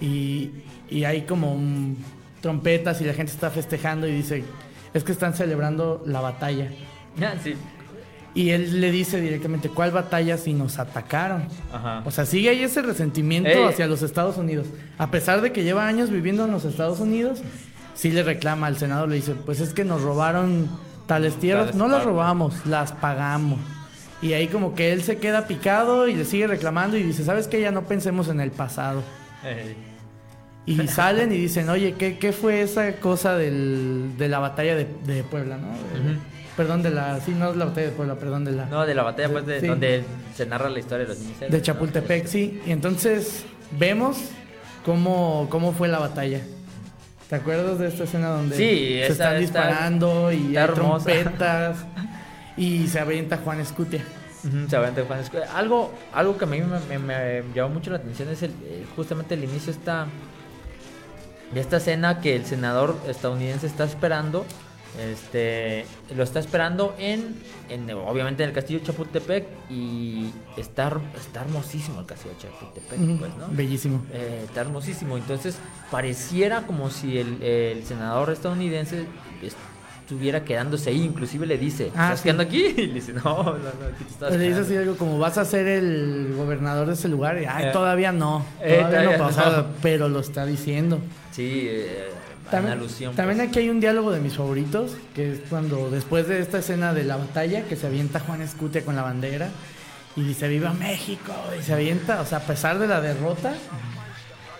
[0.00, 0.50] y,
[0.88, 1.98] y hay como un-
[2.40, 4.42] trompetas y la gente está festejando y dice,
[4.94, 6.70] es que están celebrando la batalla.
[7.20, 7.54] Ah, sí.
[8.34, 11.44] Y él le dice directamente, ¿cuál batalla si nos atacaron?
[11.72, 12.02] Ajá.
[12.06, 13.64] O sea, sigue ahí ese resentimiento Ey.
[13.64, 14.66] hacia los Estados Unidos.
[14.96, 17.42] A pesar de que lleva años viviendo en los Estados Unidos,
[17.94, 20.70] sí le reclama al Senado, le dice, pues es que nos robaron
[21.06, 21.66] tales tierras.
[21.66, 23.60] Tales no las robamos, las pagamos.
[24.22, 27.48] Y ahí como que él se queda picado y le sigue reclamando y dice, ¿sabes
[27.48, 27.60] qué?
[27.60, 29.02] Ya no pensemos en el pasado.
[30.64, 34.86] Y salen y dicen, oye, ¿qué, qué fue esa cosa del- de la batalla de,
[35.06, 35.68] de Puebla, no?
[35.72, 36.18] De-.
[36.56, 37.18] Perdón, de la...
[37.20, 38.66] Sí, no es la batalla de Puebla, perdón, de la...
[38.66, 39.66] no, de la batalla, pues, de, Sí.
[39.66, 40.04] donde
[40.36, 41.40] se narra la historia de los niños.
[41.40, 42.60] De Chapultepec, sí.
[42.66, 43.44] Y entonces
[43.78, 44.18] vemos
[44.84, 46.40] cómo, cómo fue la batalla.
[47.28, 51.78] ¿Te acuerdas de esta escena donde Sí, se están está- disparando y hay trompetas
[52.56, 54.04] y se avienta Juan Escutia?
[54.68, 55.48] Se aventa Juan Escutia.
[55.56, 58.84] Algo, algo que a mí me, me- me llamó mucho la atención es el, eh,
[58.94, 60.06] justamente el inicio esta,
[61.54, 64.44] de esta escena que el senador estadounidense está esperando.
[65.00, 67.34] Este lo está esperando en,
[67.70, 73.18] en obviamente en el castillo de Chapultepec y está, está hermosísimo el castillo de Chapultepec,
[73.18, 73.48] pues, ¿no?
[73.56, 74.04] Bellísimo.
[74.12, 75.16] Eh, está hermosísimo.
[75.16, 75.56] Entonces,
[75.90, 79.06] pareciera como si el, el senador estadounidense
[80.02, 81.02] estuviera quedándose ahí.
[81.04, 82.24] Inclusive le dice, Ah, ¿estás sí.
[82.24, 82.62] quedando aquí?
[82.76, 83.58] Y le dice, no, no, no,
[83.94, 84.62] aquí te estás Le dice quedando".
[84.66, 87.40] así algo como, vas a ser el gobernador de ese lugar.
[87.40, 87.70] Y, Ay, Eh.
[87.72, 88.44] todavía no.
[88.60, 89.66] Eh, Todavía no todavía pasa, no.
[89.80, 90.98] pero lo está diciendo.
[91.32, 92.10] Sí, eh,
[92.50, 93.14] También, alusión.
[93.16, 93.48] también pues.
[93.48, 97.04] aquí hay un diálogo de mis favoritos, que es cuando después de esta escena de
[97.04, 99.48] la batalla, que se avienta Juan Escutia con la bandera
[100.14, 101.32] y dice ¡Viva México!
[101.58, 103.54] Y se avienta, o sea, a pesar de la derrota,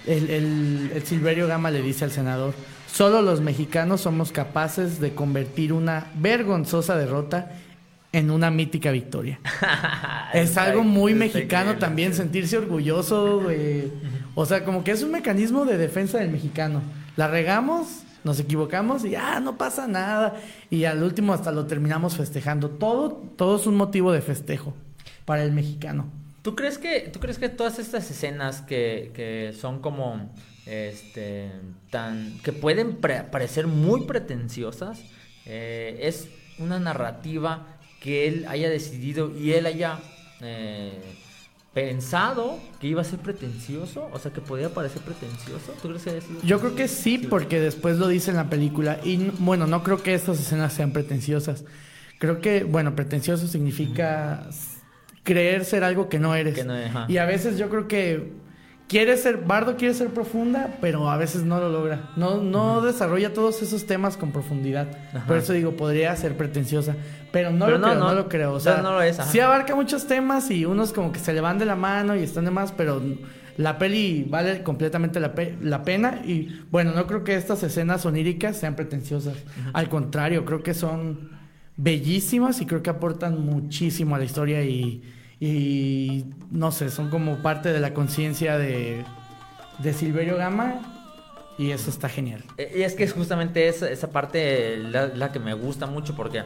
[0.06, 2.54] el, el- el Silverio Gama le dice al senador,
[2.90, 7.52] solo los mexicanos somos capaces de convertir una vergonzosa derrota
[8.12, 9.40] en una mítica victoria.
[10.34, 13.90] es algo muy mexicano también, sentirse orgulloso de...
[14.34, 16.82] O sea, como que es un mecanismo de defensa del mexicano.
[17.16, 20.36] La regamos, nos equivocamos y ah, no pasa nada.
[20.70, 22.70] Y al último hasta lo terminamos festejando.
[22.70, 24.74] Todo, todo es un motivo de festejo
[25.24, 26.10] para el mexicano.
[26.42, 30.32] ¿Tú crees que, tú crees que todas estas escenas que, que son como
[30.66, 31.50] este
[31.90, 35.00] tan que pueden pre- parecer muy pretenciosas
[35.44, 37.71] eh, es una narrativa
[38.02, 40.00] que él haya decidido y él haya
[40.40, 41.00] eh,
[41.72, 45.72] pensado que iba a ser pretencioso, o sea que podía parecer pretencioso?
[45.80, 46.42] ¿Tú crees que haya sido?
[46.42, 48.98] Yo creo que sí, porque después lo dice en la película.
[49.04, 51.64] Y bueno, no creo que estas escenas sean pretenciosas.
[52.18, 54.48] Creo que, bueno, pretencioso significa
[55.22, 56.54] creer ser algo que no eres.
[56.54, 57.06] Que no, ajá.
[57.08, 58.32] Y a veces yo creo que
[58.92, 62.10] quiere ser, Bardo quiere ser profunda, pero a veces no lo logra.
[62.14, 64.86] No, no desarrolla todos esos temas con profundidad.
[65.14, 65.26] Ajá.
[65.26, 66.94] Por eso digo, podría ser pretenciosa.
[67.32, 68.14] Pero no Pero lo no, creo, no, no.
[68.14, 68.52] lo creo.
[68.52, 71.40] O sea, no lo es, sí abarca muchos temas y unos como que se le
[71.40, 73.02] van de la mano y están de más, pero
[73.56, 76.20] la peli vale completamente la, pe- la pena.
[76.26, 79.34] Y bueno, no creo que estas escenas oníricas sean pretenciosas.
[79.72, 81.30] Al contrario, creo que son
[81.78, 85.02] bellísimas y creo que aportan muchísimo a la historia y,
[85.44, 89.04] y no sé, son como parte de la conciencia de,
[89.80, 90.80] de Silverio Gama
[91.58, 92.44] y eso está genial.
[92.58, 96.14] Eh, Y es que es justamente esa, esa parte la, la que me gusta mucho
[96.14, 96.44] porque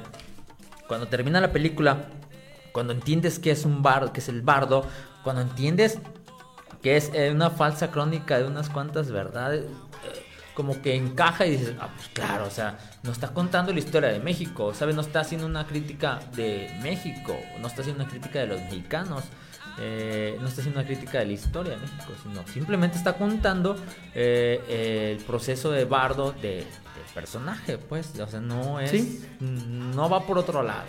[0.89, 2.07] cuando termina la película,
[2.73, 4.87] cuando entiendes que es un bardo, que es el bardo,
[5.23, 5.99] cuando entiendes
[6.81, 9.67] que es eh, una falsa crónica de unas cuantas verdades,
[10.57, 14.09] como que encaja y dices, ah, pues claro, o sea, no está contando la historia
[14.09, 14.95] de México, ¿sabes?
[14.97, 19.23] No está haciendo una crítica de México, no está haciendo una crítica de los mexicanos.
[19.79, 23.77] eh, no está haciendo una crítica de la historia de México, sino simplemente está contando
[24.15, 26.67] eh, el proceso de bardo de, del
[27.15, 29.23] personaje, pues, o sea, no es, Sí.
[29.41, 30.87] no va por otro lado.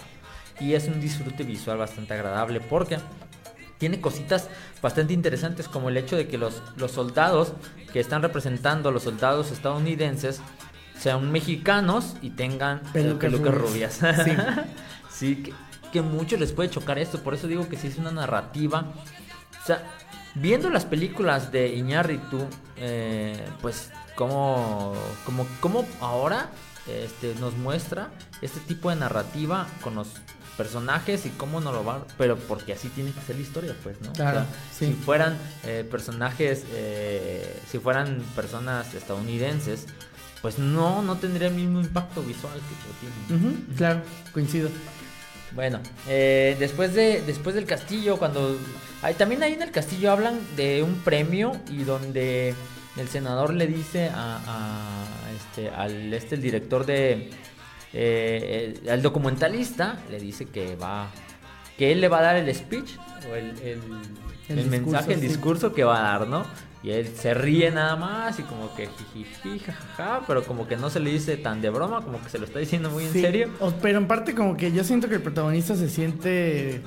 [0.61, 2.97] Y es un disfrute visual bastante agradable porque
[3.77, 4.49] tiene cositas
[4.81, 7.53] bastante interesantes como el hecho de que los, los soldados
[7.93, 10.41] que están representando, los soldados estadounidenses,
[10.99, 14.01] sean mexicanos y tengan eh, Pelucas pelucas rubias.
[14.01, 14.25] rubias.
[14.25, 15.35] Sí.
[15.35, 15.53] Sí, que,
[15.91, 17.23] que mucho les puede chocar esto.
[17.23, 18.93] Por eso digo que sí es una narrativa
[19.67, 19.83] sea,
[20.35, 24.93] viendo las películas de Iñárritu, eh, pues como,
[25.25, 26.49] como, como ahora
[26.87, 28.09] este, nos muestra
[28.41, 30.07] este tipo de narrativa con los
[30.57, 34.01] personajes y cómo no lo va, pero porque así tiene que ser la historia, pues,
[34.01, 34.11] ¿no?
[34.13, 34.45] Claro,
[34.77, 34.87] sí.
[34.87, 39.85] Si fueran eh, personajes, eh, si fueran personas estadounidenses,
[40.41, 43.55] pues no, no tendría el mismo impacto visual que lo tiene.
[43.75, 44.01] Claro,
[44.33, 44.69] coincido.
[45.53, 48.57] Bueno, eh, después de después del castillo, cuando
[49.01, 52.53] hay, también ahí en el castillo hablan de un premio y donde
[52.97, 57.29] el senador le dice a, a, este al este el director de
[57.99, 61.07] eh, el- al documentalista le dice que va
[61.77, 62.91] que él le va a dar el speech
[63.29, 63.81] o el, el-
[64.49, 65.27] El el mensaje, el discurso, sí.
[65.27, 66.45] discurso que va a dar, ¿no?
[66.83, 70.89] Y él se ríe nada más y como que jijiji, jajaja, pero como que no
[70.89, 73.49] se le dice tan de broma, como que se lo está diciendo muy en serio.
[73.81, 76.81] pero en parte como que yo siento que el protagonista se siente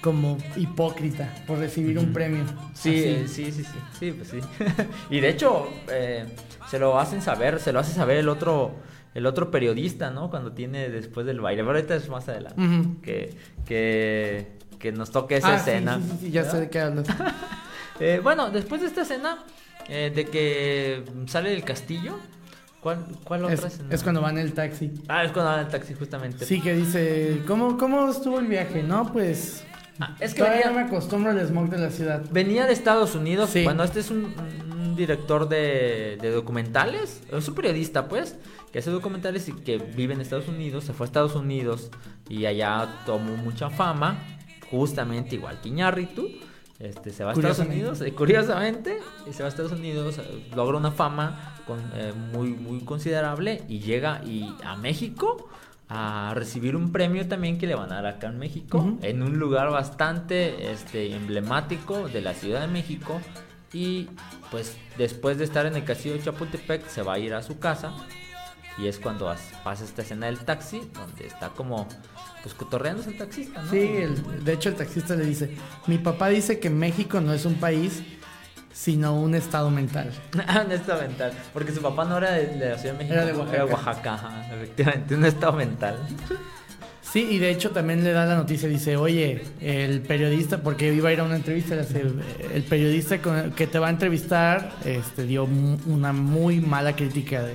[0.00, 2.44] como hipócrita por recibir un premio.
[2.74, 4.40] Sí, eh, sí, sí, sí, sí, pues sí.
[5.10, 6.26] y de hecho, eh,
[6.68, 8.74] se lo hacen saber, se lo hace saber el otro,
[9.16, 10.30] el otro periodista, ¿no?
[10.30, 11.62] Cuando tiene después del baile.
[11.62, 12.62] Pero ahorita es más adelante.
[13.02, 13.34] Que,
[13.66, 14.46] que,
[14.78, 15.96] que nos toque esa Ah, escena.
[16.00, 17.06] sí, sí, sí, ya sé de qué hablas.
[17.98, 19.38] Eh, bueno, después de esta escena,
[19.88, 22.18] eh, de que sale del castillo,
[22.82, 23.88] ¿cuál, cuál otra Es, escena?
[23.90, 24.92] es cuando va en el taxi.
[25.08, 26.44] Ah, es cuando van en el taxi, justamente.
[26.44, 28.82] Sí, que dice, ¿cómo, ¿cómo estuvo el viaje?
[28.82, 29.64] No, pues...
[29.98, 32.22] Ah, es que todavía venía- no me acostumbro al smog de la ciudad.
[32.30, 33.48] Venía de Estados Unidos.
[33.48, 33.64] Sí.
[33.64, 34.34] Bueno, este es un
[34.96, 37.22] director de, de documentales.
[37.30, 38.36] Es un periodista, pues,
[38.72, 40.84] que hace documentales y que vive en Estados Unidos.
[40.84, 41.90] Se fue a Estados Unidos
[42.28, 44.18] y allá tomó mucha fama.
[44.70, 46.28] Justamente igual que Iñárritu.
[46.78, 47.58] Este, se va a Estados.
[47.60, 52.12] Unidos, eh, curiosamente, y se va a Estados Unidos, eh, logra una fama con, eh,
[52.34, 55.48] muy, muy considerable y llega y a México
[55.88, 59.38] a recibir un premio también que le van a dar acá en México, en un
[59.38, 63.20] lugar bastante este, emblemático de la Ciudad de México.
[63.76, 64.08] Y
[64.50, 67.58] pues después de estar en el castillo de Chapultepec se va a ir a su
[67.58, 67.92] casa.
[68.78, 71.86] Y es cuando as- pasa esta escena del taxi, donde está como
[72.42, 73.70] pues cotorreándose el taxista, ¿no?
[73.70, 75.54] Sí, el- de hecho el taxista le dice,
[75.86, 78.02] mi papá dice que México no es un país,
[78.72, 80.10] sino un estado mental.
[80.46, 81.32] Ah, un estado mental.
[81.52, 83.64] Porque su papá no era de, de la Ciudad de México, Era de Oaxaca.
[83.64, 85.98] Oaxaca, ajá, efectivamente, un estado mental.
[87.16, 91.08] Sí, y de hecho también le da la noticia, dice, oye, el periodista, porque iba
[91.08, 93.16] a ir a una entrevista, el periodista
[93.56, 95.48] que te va a entrevistar este, dio
[95.86, 97.54] una muy mala crítica de,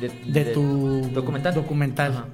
[0.00, 1.54] De, de tu documental.
[1.54, 2.10] documental.
[2.10, 2.24] Ajá.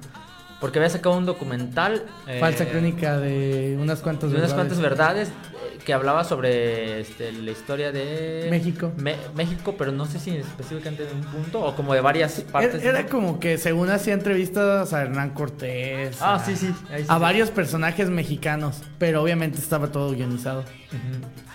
[0.59, 2.05] Porque había sacado un documental.
[2.27, 4.55] eh, Falsa crónica de unas cuantas de unas verdades.
[4.55, 5.54] cuantas verdades eh,
[5.85, 8.91] que hablaba sobre este, la historia de México.
[8.97, 12.83] Me- México, pero no sé si específicamente de un punto o como de varias partes.
[12.83, 16.17] era como que según hacía entrevistas a Hernán Cortés.
[16.21, 16.73] Ah, a- sí, sí.
[16.91, 17.21] ahí sí, A sí.
[17.21, 20.63] varios personajes mexicanos, pero obviamente estaba todo guionizado.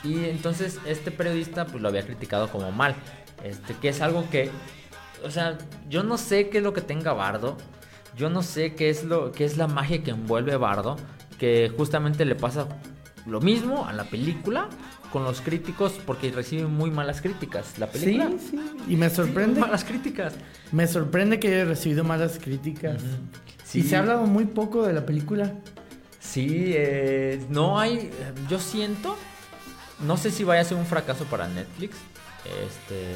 [0.04, 2.94] Y entonces este periodista pues lo había criticado como mal.
[3.44, 4.50] Este, que es algo que.
[5.24, 7.56] O sea, yo no sé qué es lo que tenga Bardo.
[8.16, 10.96] Yo no sé qué es lo qué es la magia que envuelve Bardo.
[11.38, 12.66] Que justamente le pasa
[13.26, 14.68] lo mismo a la película
[15.12, 17.78] con los críticos porque recibe muy malas críticas.
[17.78, 18.30] La Sí, película.
[18.38, 18.60] sí.
[18.88, 19.60] Y me sorprende.
[19.60, 20.34] Malas críticas.
[20.72, 23.02] Me sorprende que haya recibido malas críticas.
[23.64, 23.80] Sí.
[23.80, 25.52] Y se ha hablado muy poco de la película.
[26.18, 28.10] Sí, eh, no hay.
[28.48, 29.16] Yo siento.
[30.06, 31.96] No sé si vaya a ser un fracaso para Netflix.
[32.44, 33.12] Este.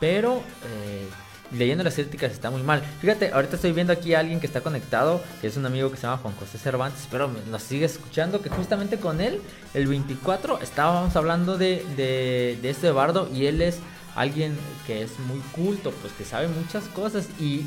[0.00, 0.36] Pero.
[0.36, 1.08] eh,
[1.52, 2.82] leyendo las críticas está muy mal.
[3.00, 5.20] Fíjate, ahorita estoy viendo aquí a alguien que está conectado.
[5.40, 7.06] Que es un amigo que se llama Juan José Cervantes.
[7.10, 8.42] Pero nos sigue escuchando.
[8.42, 9.40] Que justamente con él,
[9.74, 13.28] el 24, estábamos hablando de, de, de este bardo.
[13.32, 13.78] Y él es
[14.14, 14.56] alguien
[14.86, 15.92] que es muy culto.
[16.00, 17.28] Pues que sabe muchas cosas.
[17.40, 17.64] Y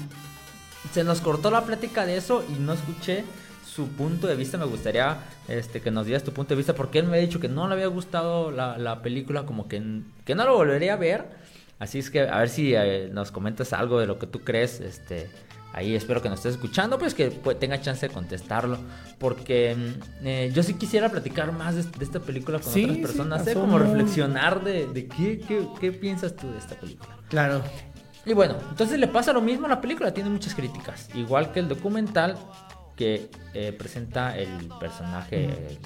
[0.93, 3.23] se nos cortó la plática de eso y no escuché
[3.65, 4.57] su punto de vista.
[4.57, 5.17] Me gustaría
[5.47, 7.67] este, que nos dieras tu punto de vista porque él me ha dicho que no
[7.67, 9.81] le había gustado la, la película, como que,
[10.25, 11.25] que no lo volvería a ver.
[11.81, 14.79] Así es que a ver si eh, nos comentas algo de lo que tú crees.
[14.81, 15.27] Este,
[15.73, 18.77] ahí espero que nos estés escuchando, pues que tenga chance de contestarlo.
[19.17, 22.97] Porque mm, eh, yo sí quisiera platicar más de, de esta película con Sí, otras
[22.97, 23.45] sí, personas, ¿eh?
[23.55, 27.17] pasó como reflexionar de, de qué, qué, qué piensas tú de esta película.
[27.29, 27.63] Claro.
[28.27, 31.09] Y bueno, entonces le pasa lo mismo a la película, tiene muchas críticas.
[31.15, 32.37] Igual que el documental
[32.95, 35.79] que eh, presenta el personaje.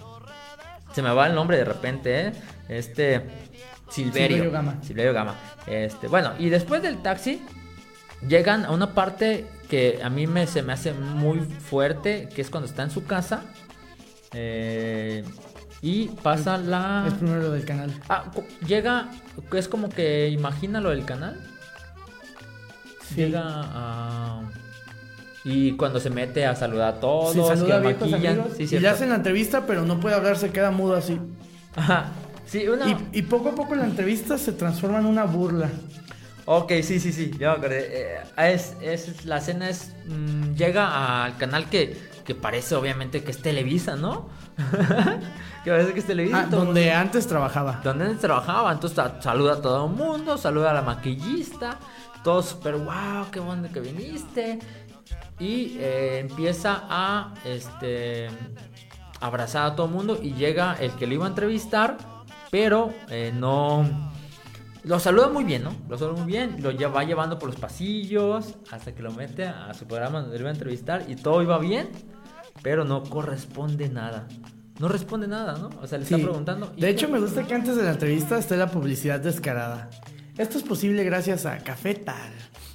[0.94, 2.32] se me va el nombre de repente, ¿eh?
[2.68, 3.24] Este.
[3.90, 4.28] Silverio.
[4.38, 4.76] Silverio Gama.
[4.84, 5.36] Silverio Gama.
[5.68, 7.42] Este, bueno, y después del taxi,
[8.28, 12.50] llegan a una parte que a mí me, se me hace muy fuerte, que es
[12.50, 13.42] cuando está en su casa.
[14.34, 15.24] eh,
[15.82, 17.06] y pasa la.
[17.08, 17.92] Es primero lo del canal.
[18.10, 18.32] Ah,
[18.66, 19.10] llega,
[19.54, 21.40] es como que imagina lo del canal.
[23.08, 23.16] Sí.
[23.18, 24.42] Llega a...
[25.44, 28.40] Y cuando se mete a saludar a todos, Sí, saluda a que viejos maquillan.
[28.40, 31.20] amigos Sí, y le hacen la entrevista, pero no puede hablar, se queda mudo así.
[31.76, 32.08] Ajá.
[32.46, 32.90] Sí, una...
[32.90, 35.70] Y, y poco a poco la entrevista se transforma en una burla.
[36.46, 37.88] Ok, sí, sí, sí, ya me acordé.
[37.90, 38.18] Eh,
[38.54, 39.94] es, es, la escena es.
[40.08, 44.30] mm, llega al canal que, que parece obviamente que es Televisa, ¿no?
[45.64, 46.42] que parece que es Televisa.
[46.42, 47.82] Ah, donde mundo- antes trabajaba.
[47.84, 48.72] donde él trabajaba.
[48.72, 51.80] Entonces saluda a todo el mundo, saluda a la maquillista.
[52.24, 54.60] Todo súper, wow, qué bueno que viniste.
[55.40, 58.28] Y eh, empieza a este,
[59.20, 60.20] abrazar a todo el mundo.
[60.22, 61.98] Y llega el que lo iba a entrevistar,
[62.56, 63.86] pero eh, no.
[64.86, 65.76] Lo saluda muy bien, ¿no?
[65.90, 69.74] Lo saluda muy bien, lo va llevando por los pasillos hasta que lo mete a
[69.74, 71.90] su programa donde lo iba a entrevistar y todo iba bien,
[72.62, 74.30] pero no corresponde nada.
[74.80, 75.70] No responde nada, ¿no?
[75.82, 76.14] O sea, le Sí.
[76.14, 76.72] está preguntando.
[76.78, 79.90] De hecho, me gusta que antes de la entrevista esté la publicidad descarada.
[80.38, 82.32] Esto es posible gracias a Café Tal.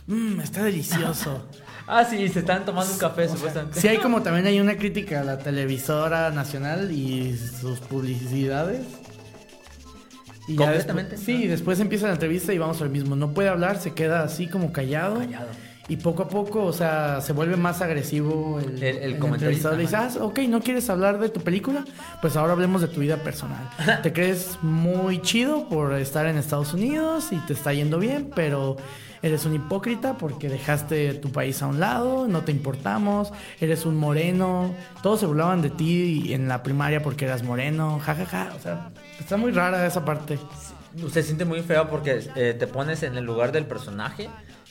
[0.09, 1.47] Mmm, está delicioso.
[1.93, 3.81] Ah, sí, se están tomando un café, supuestamente.
[3.81, 8.87] Sí, hay como también hay una crítica a la televisora nacional y sus publicidades.
[10.51, 11.17] Y Completamente.
[11.17, 13.15] después- sí, después empieza la entrevista y vamos al mismo.
[13.17, 15.19] No puede hablar, se queda así como callado.
[15.19, 15.49] Callado.
[15.91, 19.77] Y poco a poco, o sea, se vuelve más agresivo el, El- el el entrevistador.
[19.77, 21.85] Le dice, ah, ok, ¿no quieres hablar de tu película?
[22.23, 23.69] Pues ahora hablemos de tu vida personal.
[24.03, 28.77] Te crees muy chido por estar en Estados Unidos y te está yendo bien, pero
[29.23, 33.97] eres un hipócrita porque dejaste tu país a un lado, no te importamos, eres un
[33.97, 34.73] moreno.
[35.03, 38.53] Todos se burlaban de ti en la primaria porque eras moreno, jajaja.
[38.57, 40.39] O sea, está muy rara esa parte.
[41.13, 44.29] Se siente muy feo porque eh, te pones en el lugar del personaje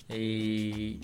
[0.09, 1.01] y,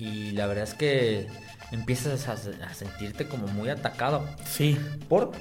[0.00, 1.26] y la verdad es que
[1.70, 2.32] empiezas a,
[2.66, 4.78] a sentirte como muy atacado Sí.
[5.08, 5.32] por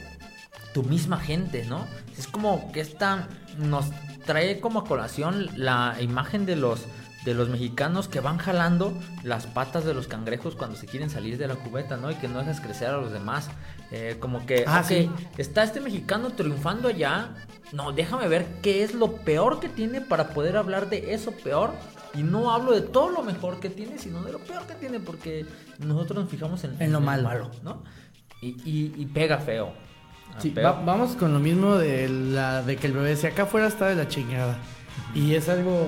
[0.74, 1.86] tu misma gente, ¿no?
[2.18, 3.86] Es como que esta nos
[4.26, 6.86] trae como a colación la imagen de los
[7.26, 11.38] de los mexicanos que van jalando las patas de los cangrejos cuando se quieren salir
[11.38, 12.10] de la cubeta, ¿no?
[12.10, 13.48] Y que no dejas crecer a los demás.
[13.92, 15.12] Eh, como que, Ah, ok, sí.
[15.38, 17.30] está este mexicano triunfando allá.
[17.74, 21.74] No, déjame ver qué es lo peor que tiene para poder hablar de eso peor.
[22.14, 25.00] Y no hablo de todo lo mejor que tiene, sino de lo peor que tiene,
[25.00, 25.46] porque
[25.80, 27.50] nosotros nos fijamos en, En lo malo.
[27.64, 27.84] ¿no?
[28.42, 29.72] Y, y- y pega feo.
[30.34, 33.28] Ah, Sí, pega- va- vamos con lo mismo de la de que el bebé si
[33.28, 34.58] acá afuera está de la chingada.
[35.16, 35.88] Y es algo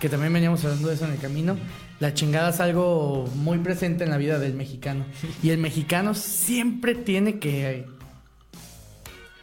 [0.00, 1.56] que también veníamos hablando de eso en el camino.
[2.00, 5.04] La chingada es algo muy presente en la vida del mexicano.
[5.42, 7.86] Y el mexicano siempre tiene que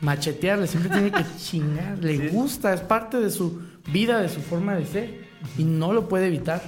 [0.01, 1.97] machetearle, siempre tiene que chingar.
[1.99, 3.61] Le gusta, es parte de su
[3.91, 5.26] vida, de su forma de ser.
[5.57, 6.61] Y no lo puede evitar.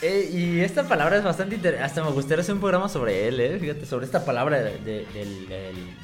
[0.00, 1.84] Eh, y esta palabra es bastante interesante.
[1.84, 3.58] Hasta me gustaría hacer un programa sobre él, ¿eh?
[3.58, 5.06] Fíjate, sobre esta palabra de,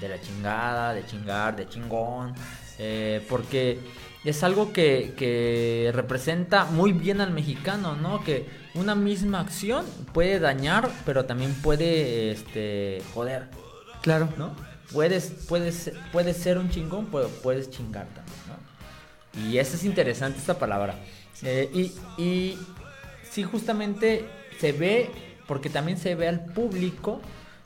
[0.01, 2.35] la chingada, de chingar, de chingón.
[2.79, 3.81] eh, porque
[4.25, 8.23] es algo que, que representa muy bien al mexicano, ¿no?
[8.25, 13.49] Que una misma acción puede dañar, pero también puede este, joder,
[14.03, 14.29] Claro.
[14.37, 14.55] ¿no?
[14.93, 19.41] Puedes, puedes, puedes ser un chingón, pero puedes chingar también, ¿no?
[19.43, 20.95] Y eso es interesante esta palabra.
[21.43, 22.59] Eh, y, y
[23.31, 24.25] sí, justamente
[24.61, 25.11] se ve,
[25.47, 27.21] porque también se ve al público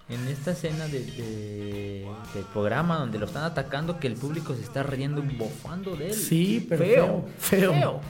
[0.08, 4.62] en esta escena de, de- del programa donde lo están atacando, que el público se
[4.62, 6.14] está riendo, bofando de él.
[6.14, 7.72] Sí, pero feo, feo.
[7.72, 8.00] Feo,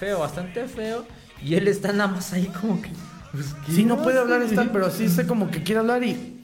[0.00, 1.04] feo, bastante feo.
[1.42, 2.90] Y él está nada más ahí como que...
[3.32, 6.35] pues, ¿qué Sí, no puede hablar estar, pero sí sé como que quiere hablar y.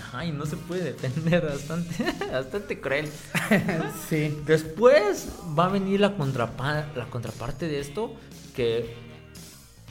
[0.00, 3.08] Ajá, y no se puede defender, bastante, bastante cruel.
[4.08, 4.38] sí.
[4.46, 5.28] Después
[5.58, 8.14] va a venir la, contrapa- la contraparte de esto,
[8.54, 8.94] que,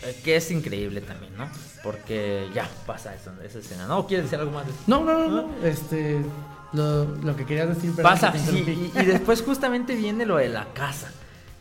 [0.03, 1.49] eh, que es increíble también, ¿no?
[1.83, 3.87] Porque ya pasa eso, esa escena.
[3.87, 4.07] ¿No?
[4.07, 4.83] ¿Quieres decir algo más de esto?
[4.87, 5.65] No, no, no, no.
[5.65, 6.21] Este.
[6.73, 10.49] Lo, lo que querías decir, Pasa, que sí, y, y después justamente viene lo de
[10.49, 11.09] la casa.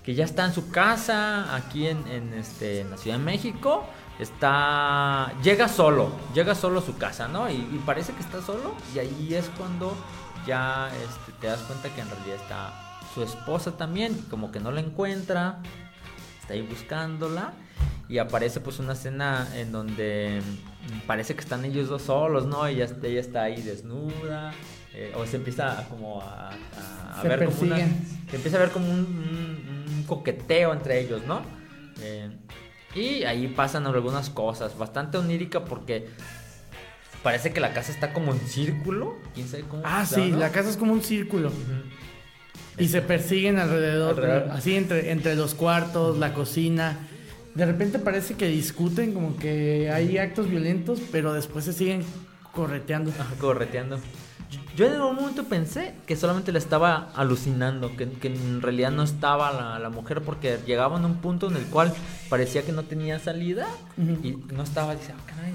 [0.03, 3.85] Que ya está en su casa, aquí en, en, este, en la Ciudad de México.
[4.19, 5.33] Está.
[5.43, 7.51] Llega solo, llega solo a su casa, ¿no?
[7.51, 8.75] Y, y parece que está solo.
[8.95, 9.95] Y ahí es cuando
[10.47, 12.73] ya este, te das cuenta que en realidad está
[13.15, 14.15] su esposa también.
[14.31, 15.59] Como que no la encuentra.
[16.41, 17.53] Está ahí buscándola.
[18.09, 22.65] Y aparece pues una escena en donde mm, parece que están ellos dos solos, ¿no?
[22.67, 24.53] Ella, ella está ahí desnuda.
[24.95, 27.77] eh, o se empieza a como a, a- ver como una,
[28.31, 31.43] se empieza a ver como un, un- un coqueteo entre ellos, ¿no?
[32.01, 32.31] Eh,
[32.97, 36.09] y ahí pasan algunas cosas, bastante onírica porque
[37.23, 39.17] parece que la casa está como en círculo.
[39.35, 39.83] ¿Quién sabe cómo?
[39.85, 40.39] Ah, está, sí, no?
[40.39, 41.53] la casa es como un círculo.
[42.79, 44.51] Y se persiguen alrededor, Alrededor.
[44.51, 46.99] así entre, entre los cuartos, la cocina.
[47.55, 52.05] De repente parece que discuten, como que hay actos violentos, pero después se siguen
[52.53, 53.11] correteando.
[53.19, 53.99] Ajá, correteando.
[54.77, 59.03] Yo en algún momento pensé que solamente le estaba alucinando, que, que en realidad no
[59.03, 61.93] estaba la, la mujer porque llegaban a un punto en el cual
[62.29, 63.67] parecía que no tenía salida
[64.23, 65.53] y no estaba, dice, ah, caray,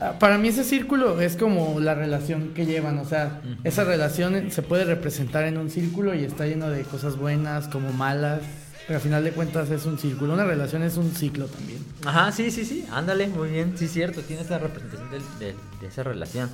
[0.00, 4.50] Ah, Para mí ese círculo es como la relación que llevan, o sea, esa relación
[4.50, 8.40] se puede representar en un círculo y está lleno de cosas buenas como malas,
[8.86, 11.80] pero al final de cuentas es un círculo, una relación es un ciclo también.
[12.06, 15.86] Ajá, sí, sí, sí, ándale, muy bien, sí, cierto, tiene esa representación del- del- de
[15.86, 16.48] esa relación.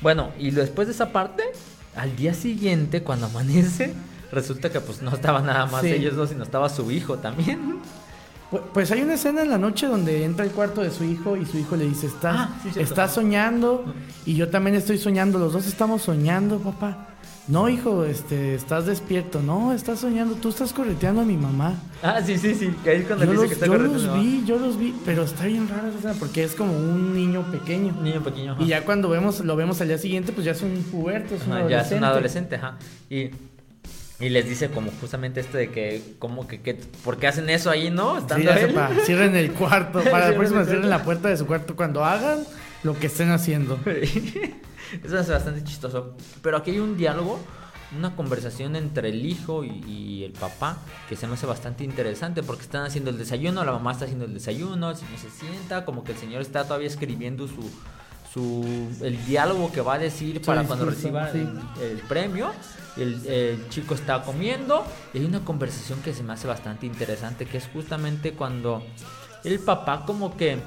[0.00, 1.42] Bueno, y después de esa parte,
[1.96, 3.94] al día siguiente, cuando amanece,
[4.32, 5.88] resulta que pues no estaba nada más Sí.
[5.88, 7.78] ellos dos, sino estaba su hijo también.
[8.50, 11.36] Pu- Pues hay una escena en la noche donde entra al cuarto de su hijo
[11.36, 13.84] y su hijo le dice, estás, Ah, sí, estás soñando
[14.24, 17.08] y yo también estoy soñando, los dos estamos soñando, papá.
[17.48, 19.40] No, hijo, este, estás despierto.
[19.40, 21.74] No, estás soñando, tú estás correteando a mi mamá.
[22.02, 24.14] Ah, sí, sí, sí, que ahí es cuando Yo dice los, que está yo los
[24.20, 27.94] vi, yo los vi, pero está bien rara esa porque es como un niño pequeño.
[27.96, 28.52] Un niño pequeño.
[28.52, 28.62] ajá.
[28.62, 31.46] Y ya cuando vemos, lo vemos al día siguiente, pues ya es un puberto, es
[31.46, 31.96] un Ajá, ya es adolescente.
[31.98, 32.76] un adolescente, ajá.
[33.08, 33.30] Y,
[34.20, 37.70] y les dice como justamente esto de que, como que, que ¿por qué hacen eso
[37.70, 38.16] ahí, no?
[38.16, 40.00] Sí, Estando ya sepa, cierren el cuarto.
[40.10, 42.40] Para la próxima cierren la puerta de su cuarto cuando hagan
[42.82, 43.78] lo que estén haciendo.
[45.04, 46.14] Eso es bastante chistoso.
[46.42, 47.38] Pero aquí hay un diálogo,
[47.96, 52.42] una conversación entre el hijo y, y el papá que se me hace bastante interesante
[52.42, 55.84] porque están haciendo el desayuno, la mamá está haciendo el desayuno, el señor se sienta,
[55.84, 57.70] como que el señor está todavía escribiendo su,
[58.32, 61.38] su el diálogo que va a decir para cuando reciba sí.
[61.38, 62.52] el, el premio.
[62.96, 67.46] El, el chico está comiendo y hay una conversación que se me hace bastante interesante
[67.46, 68.82] que es justamente cuando
[69.44, 70.58] el papá como que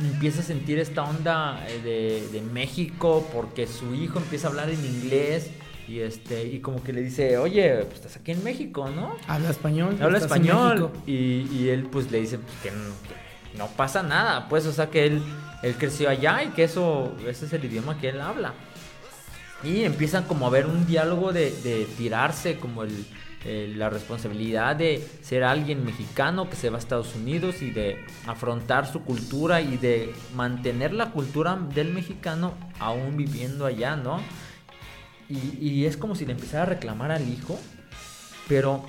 [0.00, 4.70] empieza a sentir esta onda eh, de, de México porque su hijo empieza a hablar
[4.70, 5.50] en inglés
[5.86, 9.50] y este y como que le dice oye pues estás aquí en México no Habla
[9.50, 9.96] español.
[10.00, 12.84] habla español y, y él pues le dice pues, que, no,
[13.52, 15.22] que no pasa nada pues o sea que él
[15.62, 18.54] él creció allá y que eso ese es el idioma que él habla.
[19.64, 23.04] Y empiezan como a ver un diálogo de, de tirarse como el,
[23.44, 28.04] el- la responsabilidad de ser alguien mexicano que se va a Estados Unidos y de
[28.26, 34.20] afrontar su cultura y de mantener la cultura del mexicano aún viviendo allá, ¿no?
[35.28, 37.58] Y, y es como si le empezara a reclamar al hijo,
[38.48, 38.84] pero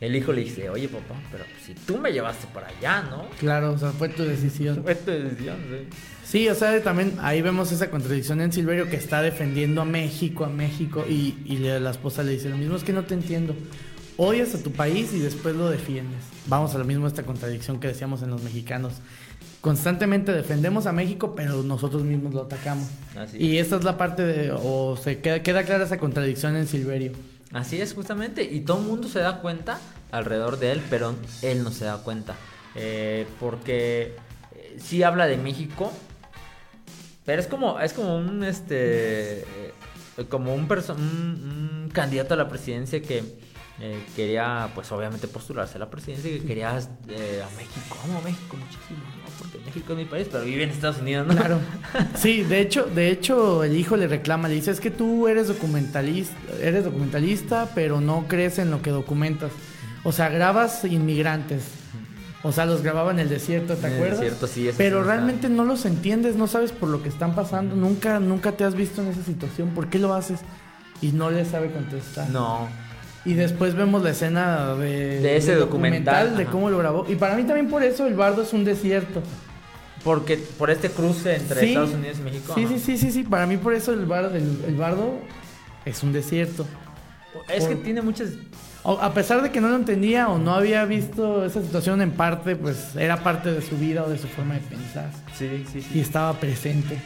[0.00, 3.26] el hijo le dice, oye papá, pero si tú me llevaste para allá, ¿no?
[3.40, 4.82] Claro, o sea, fue tu decisión.
[4.82, 5.98] Fue tu decisión, sí.
[6.24, 10.44] Sí, o sea, también ahí vemos esa contradicción en Silverio que está defendiendo a México,
[10.44, 13.56] a México, y, la esposa le dice lo mismo, es que no te entiendo.
[14.18, 16.18] Odias a tu país y después lo defiendes.
[16.46, 18.94] Vamos a lo mismo esta contradicción que decíamos en los mexicanos.
[19.60, 22.88] Constantemente defendemos a México, pero nosotros mismos lo atacamos.
[23.16, 26.66] Así Y esta es la parte de, o se queda, queda clara esa contradicción en
[26.66, 27.12] Silverio.
[27.52, 28.42] Así es, justamente.
[28.42, 29.78] Y todo el mundo se da cuenta
[30.10, 32.34] alrededor de él, pero él no se da cuenta.
[32.74, 34.16] Eh, porque
[34.54, 35.92] eh, sí habla de México,
[37.24, 39.40] pero es como, es como un este.
[39.40, 39.72] eh,
[40.28, 43.22] como un, un, un candidato a la presidencia que
[43.80, 46.76] eh, quería, pues obviamente, postularse a la presidencia y que quería
[47.08, 47.96] eh, a México.
[48.04, 49.00] Amo a México muchísimo,
[49.58, 51.34] Porque México es mi país, pero vive en Estados Unidos, ¿no?
[51.34, 51.58] Claro.
[52.14, 55.48] Sí, de hecho, de hecho, el hijo le reclama, le dice, es que tú eres
[55.48, 59.50] documentalista, eres documentalista, pero no crees en lo que documentas.
[60.04, 61.62] O sea, grabas inmigrantes.
[62.42, 64.20] O sea, los grababa en el desierto, ¿te En el acuerdas?
[64.20, 68.20] desierto, sí, Pero realmente no los entiendes, no sabes por lo que están pasando, nunca,
[68.20, 70.40] nunca te has visto en esa situación, ¿por qué lo haces?
[71.02, 72.30] Y no le sabe contestar.
[72.30, 72.68] No.
[73.24, 77.04] Y después vemos la escena de, De ese documental, de cómo lo grabó.
[77.08, 79.20] Y para mí también por eso el bardo es un desierto.
[80.08, 81.66] Porque por este cruce entre Sí.
[81.68, 82.52] Estados Unidos y México.
[82.54, 83.22] Sí, sí, sí, sí, sí.
[83.24, 85.18] Para mí por eso el, bar- el- el bardo
[85.84, 86.66] es un desierto.
[87.48, 88.30] Es que tiene muchas.
[88.84, 92.56] A pesar de que no lo entendía o no había visto esa situación en parte,
[92.56, 95.10] pues era parte de su vida o de su forma de pensar.
[95.36, 96.98] Sí, sí, Y estaba presente.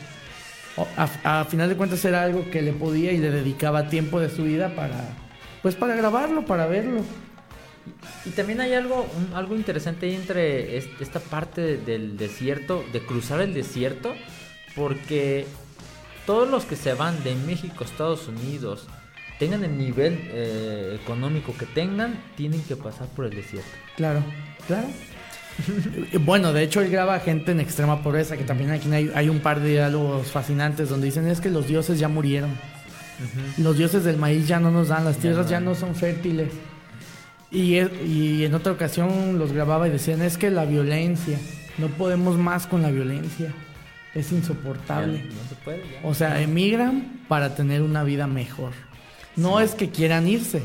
[1.25, 4.31] A, a final de cuentas era algo que le podía y le dedicaba tiempo de
[4.31, 4.95] su vida para,
[5.61, 7.01] pues para grabarlo, para verlo.
[8.24, 12.85] Y también hay algo, un- algo interesante ahí entre es- esta parte de- del desierto,
[12.93, 14.14] de cruzar el desierto,
[14.76, 15.47] porque
[16.26, 18.87] todos los que se van de México a Estados Unidos,
[19.39, 23.68] tengan el nivel eh, económico que tengan, tienen que pasar por el desierto.
[23.97, 24.22] Claro,
[24.68, 24.87] claro.
[26.20, 29.28] bueno, de hecho él graba a gente en extrema pobreza, que también aquí hay, hay
[29.28, 32.51] un par de diálogos fascinantes donde dicen es que los dioses ya murieron.
[33.59, 35.51] Los dioses del maíz ya no nos dan, las Ya tierras no.
[35.51, 36.49] ya no son fértiles.
[37.53, 41.39] Y, y en otra ocasión los grababa y decían, es que la violencia,
[41.79, 43.53] no podemos más con la violencia,
[44.15, 45.19] es insoportable.
[45.19, 46.09] Ya no se puede, ya.
[46.09, 48.73] O sea, emigran para tener una vida mejor.
[49.37, 49.65] No Sí.
[49.65, 50.63] es que quieran irse,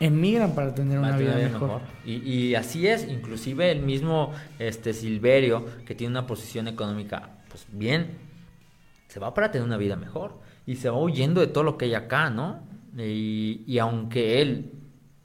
[0.00, 1.82] emigran para tener una vida mejor.
[2.04, 7.64] Y, y así es, inclusive el mismo este Silverio, que tiene una posición económica, pues
[7.70, 8.18] bien,
[9.08, 10.38] se va para tener una vida mejor.
[10.66, 12.60] Y se va huyendo de todo lo que hay acá, ¿no?
[12.96, 14.70] Y, y aunque él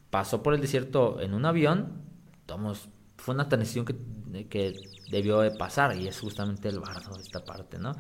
[0.10, 2.03] pasó por el desierto en un avión,
[2.47, 3.95] vamos, fue una transición que
[4.49, 4.74] que
[5.10, 7.93] debió de pasar y es justamente el bardo, esta parte, ¿no?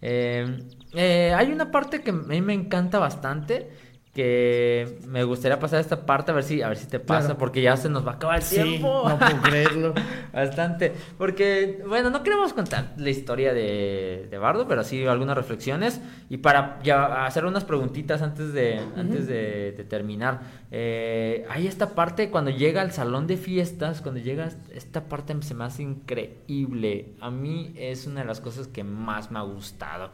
[0.00, 3.70] Eh, eh, hay una parte que a mí me encanta bastante
[4.12, 7.62] que me gustaría pasar esta parte a ver si a ver si te pasa porque
[7.62, 9.08] ya se nos va a acabar el tiempo.
[9.08, 9.94] No puedo creerlo.
[10.32, 16.00] Bastante, porque bueno, no queremos contar la historia de, de, Bardo, pero sí algunas reflexiones
[16.28, 20.40] y para ya hacer unas preguntitas antes de antes de, terminar.
[20.70, 25.54] Eh, hay esta parte cuando llega al salón de fiestas, cuando llega esta parte se
[25.54, 27.14] me hace increíble.
[27.20, 30.10] A mí es una de las cosas que más me ha gustado.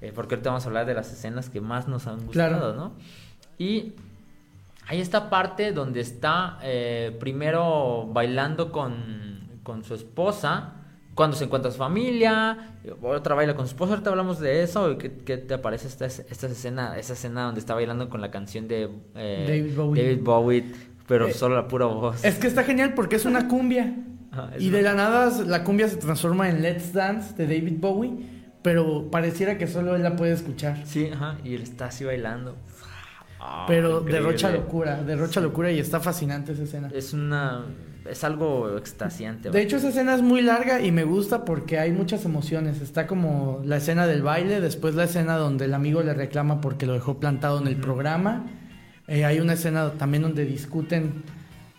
[0.00, 2.94] Eh, porque ahorita vamos a hablar de las escenas que más nos han gustado, ¿no?
[3.62, 3.92] Y
[4.88, 10.72] hay esta parte donde está eh, primero bailando con, su esposa,
[11.14, 15.08] cuando se encuentra su familia, otra baila con su esposa, ahorita hablamos de eso, ¿qué,
[15.08, 19.44] te parece esta, esta escena, esa escena donde está bailando con la canción de eh,
[19.46, 20.72] David, Bowie.
[21.06, 22.24] pero eh, solo la pura voz?
[22.24, 23.94] Es que está genial porque es una cumbia.
[24.58, 28.10] y de la nada la cumbia se transforma en Let's Dance de David Bowie,
[28.62, 30.84] pero pareciera que solo él la puede escuchar.
[30.84, 32.56] Sí, ajá, y él está así bailando.
[33.44, 36.90] Ah, pero derrocha locura, derrocha locura y está fascinante esa escena.
[36.94, 37.64] Es una
[38.08, 39.50] es algo extasiante.
[39.50, 42.80] De hecho esa escena es muy larga y me gusta porque hay muchas emociones.
[42.80, 46.86] Está como la escena del baile, después la escena donde el amigo le reclama porque
[46.86, 48.46] lo dejó plantado en el programa.
[49.08, 51.24] Eh, hay una escena también donde discuten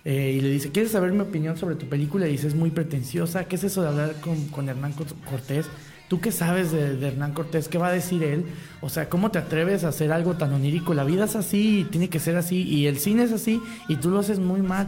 [0.04, 2.28] eh, y le dice, ¿quieres saber mi opinión sobre tu película?
[2.28, 3.46] Y dice, es muy pretenciosa.
[3.46, 4.94] ¿Qué es eso de hablar con, con Hernán
[5.30, 5.68] Cortés?
[6.14, 7.68] ¿Tú qué sabes de, Hernán Cortés?
[7.68, 8.46] ¿Qué va a decir él?
[8.82, 10.94] O sea, ¿cómo te atreves a hacer algo tan onírico?
[10.94, 14.12] La vida es así, tiene que ser así, y el cine es así, y tú
[14.12, 14.86] lo haces muy mal.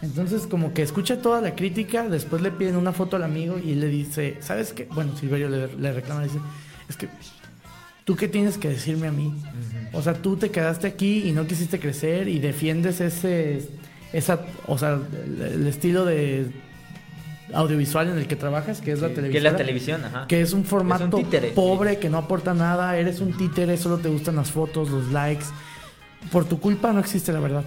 [0.00, 3.74] Entonces, como que escucha toda la crítica, después le piden una foto al amigo y
[3.74, 4.86] le dice, ¿sabes qué?
[4.94, 6.38] Bueno, Silverio le, le reclama, dice,
[6.88, 7.08] es que,
[8.04, 9.34] ¿tú qué tienes que decirme a mí?
[9.92, 13.68] O sea, tú te quedaste aquí y no quisiste crecer y defiendes ese,
[14.12, 16.48] esa, o sea, el estilo de
[17.54, 19.32] audiovisual en el que trabajas, que es la televisión.
[19.32, 20.26] Que es la televisión, ajá.
[20.26, 21.22] Que es un formato
[21.54, 25.46] pobre, que no aporta nada, eres un títere, solo te gustan las fotos, los likes.
[26.30, 27.64] Por tu culpa no existe la verdad.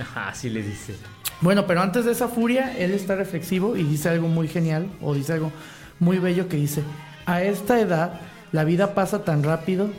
[0.00, 0.94] Ajá, así le dice.
[1.40, 5.14] Bueno, pero antes de esa furia, él está reflexivo y dice algo muy genial, o
[5.14, 5.52] dice algo
[5.98, 6.82] muy bello que dice,
[7.26, 8.20] a esta edad
[8.52, 9.90] la vida pasa tan rápido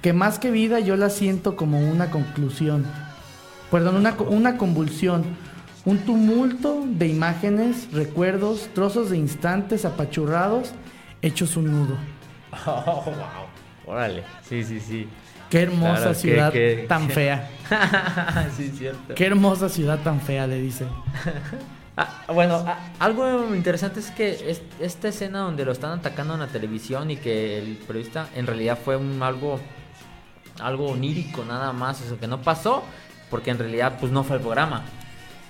[0.00, 2.86] que más que vida yo la siento como una conclusión.
[3.70, 5.24] Perdón, una, una convulsión
[5.86, 10.72] un tumulto de imágenes, recuerdos, trozos de instantes apachurrados,
[11.22, 11.96] hechos un nudo.
[12.66, 13.94] Oh, wow.
[13.94, 14.24] Órale.
[14.48, 15.06] Sí, sí, sí.
[15.50, 16.52] Qué hermosa ciudad
[16.88, 17.50] tan fea.
[18.56, 19.14] sí, cierto.
[19.14, 20.86] Qué hermosa ciudad tan fea, le dice.
[21.98, 26.46] Ah, bueno, ah, algo interesante es que esta escena donde lo están atacando en la
[26.46, 29.58] televisión y que el periodista en realidad fue un algo
[30.60, 32.84] algo onírico nada más, o sea, que no pasó
[33.30, 34.84] porque en realidad pues no fue el programa.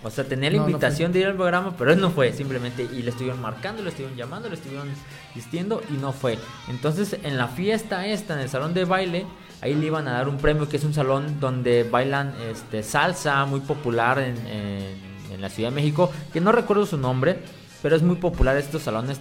[0.06, 2.84] O sea, tenía la invitación de ir al programa, pero él no fue, simplemente.
[2.84, 4.88] Y le estuvieron marcando, le estuvieron llamando, le estuvieron
[5.34, 6.38] vistiendo y no fue.
[6.68, 9.26] Entonces, en la fiesta esta, en el salón de baile,
[9.60, 13.44] ahí le iban a dar un premio, que es un salón donde bailan este, salsa,
[13.46, 17.40] muy popular en, en, la Ciudad de México, que no recuerdo su nombre,
[17.82, 19.20] pero es muy popular estos salones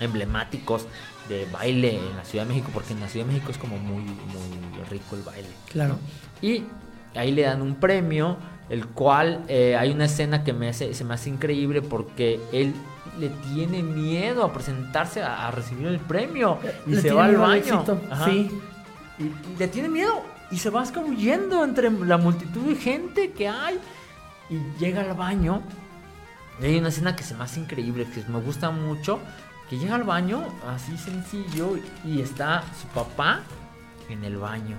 [0.00, 0.86] emblemáticos
[1.28, 3.76] de baile en la Ciudad de México, porque en la Ciudad de México es como
[3.76, 5.48] muy, muy rico el baile.
[5.70, 5.98] Claro.
[6.42, 6.64] Y
[7.14, 8.38] ahí le dan un premio
[8.70, 12.72] el cual eh, hay una escena que me hace, se me hace increíble porque él
[13.18, 17.84] le tiene miedo a presentarse a, recibir el premio y se va al baño.
[18.24, 18.48] Sí.
[19.18, 23.78] Y, le tiene miedo y se va escabullendo entre la multitud de gente que hay
[24.48, 25.62] y llega al baño.
[26.62, 29.18] Y hay una escena que se me hace increíble, que me gusta mucho,
[29.68, 33.40] que llega al baño así sencillo y está su papá
[34.08, 34.76] en el baño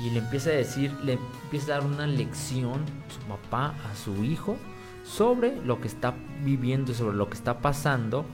[0.00, 4.24] y le empieza a decir, le empieza a dar una lección su papá a su
[4.24, 4.56] hijo
[5.04, 8.24] sobre lo que está viviendo, sobre lo que está pasando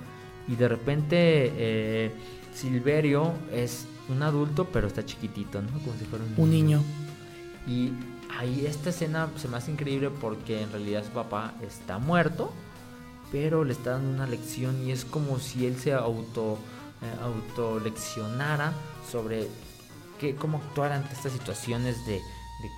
[0.49, 2.13] y de repente eh,
[2.55, 5.73] Silverio es un adulto pero está chiquitito, ¿no?
[5.81, 6.83] Como si fuera un, niño.
[7.67, 7.93] Y
[8.39, 12.53] ahí esta escena se me hace increíble porque en realidad su papá está muerto,
[13.33, 16.59] pero le está dando una lección y es como si él se auto,
[17.03, 18.73] eh, auto leccionara
[20.17, 22.23] sobre cómo actuar ante estas situaciones de,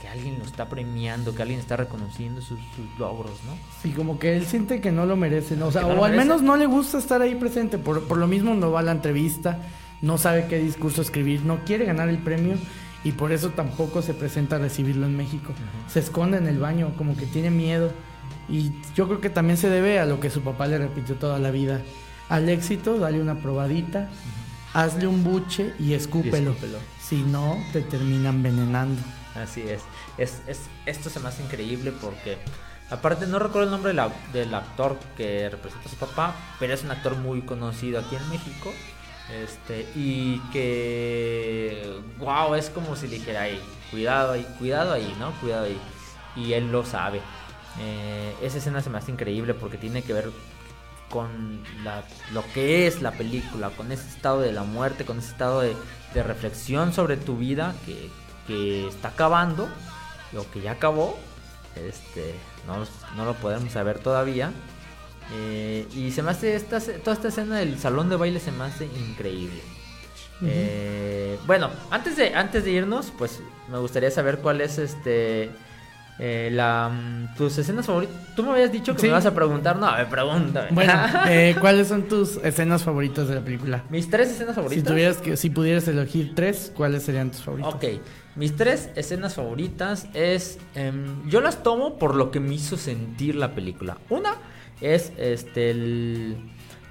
[0.00, 2.58] que alguien lo está premiando, que alguien está reconociendo sus,
[2.98, 3.56] logros, ¿no?
[3.82, 5.68] Sí, como que él siente que no lo merece, ¿no?
[5.68, 8.54] O sea, o al menos no le gusta estar ahí presente, por, por, lo mismo
[8.54, 9.60] no va a la entrevista,
[10.02, 12.56] no sabe qué discurso escribir, no quiere ganar el premio
[13.04, 15.52] y por eso tampoco se presenta a recibirlo en México.
[15.88, 17.92] Se esconde en el baño, como que tiene miedo.
[18.48, 21.38] Y yo creo que también se debe a lo que su papá le repitió toda
[21.38, 21.80] la vida.
[22.28, 24.10] Al éxito, dale una probadita,
[24.74, 26.54] hazle un buche y escúpelo.
[27.08, 29.00] Si no, te termina envenenando.
[29.34, 29.82] Así es.
[30.18, 30.62] Es, es.
[30.86, 32.38] Esto se me hace increíble porque
[32.90, 33.92] Aparte, no recuerdo el nombre
[34.32, 38.28] del, actor que representa a su papá, pero es un actor muy conocido aquí en
[38.30, 38.72] México.
[39.42, 45.32] Este, y que, wow, es como si le dijera ahí, cuidado ahí, cuidado ahí, ¿no?
[45.32, 45.78] Cuidado ahí.
[46.34, 47.20] Y él lo sabe.
[47.78, 50.30] Eh, esa escena se me hace increíble porque tiene que ver
[51.10, 51.62] con
[52.32, 55.74] lo que es la película, con ese estado de la muerte, con ese estado de,
[56.14, 58.10] reflexión sobre tu vida que,
[58.48, 59.68] que, está acabando,
[60.36, 61.16] o que ya acabó,
[61.76, 62.34] este,
[63.16, 64.52] no, lo podemos saber todavía.
[65.34, 68.64] Eh, y se me hace esta, toda esta escena del salón de baile se me
[68.64, 69.60] hace increíble.
[70.42, 73.40] Eh, bueno, antes de, antes de irnos, pues
[73.70, 75.50] me gustaría saber cuál es este
[76.18, 78.16] eh, la, mm, tus escenas favoritas.
[78.34, 79.76] Tú me habías dicho que me vas a preguntar.
[79.76, 80.68] No, me pregúntame.
[80.72, 80.92] Bueno,
[81.28, 83.84] eh, ¿cuáles son tus escenas favoritas de la película?
[83.88, 84.82] Mis tres escenas favoritas.
[84.84, 87.74] Si tuvieras que, si pudieras elegir tres, ¿cuáles serían tus favoritas?
[87.74, 87.84] Ok,
[88.34, 93.36] mis tres escenas favoritas es, em, yo las tomo por lo que me hizo sentir
[93.36, 93.98] la película.
[94.10, 94.34] Una
[94.80, 96.36] es este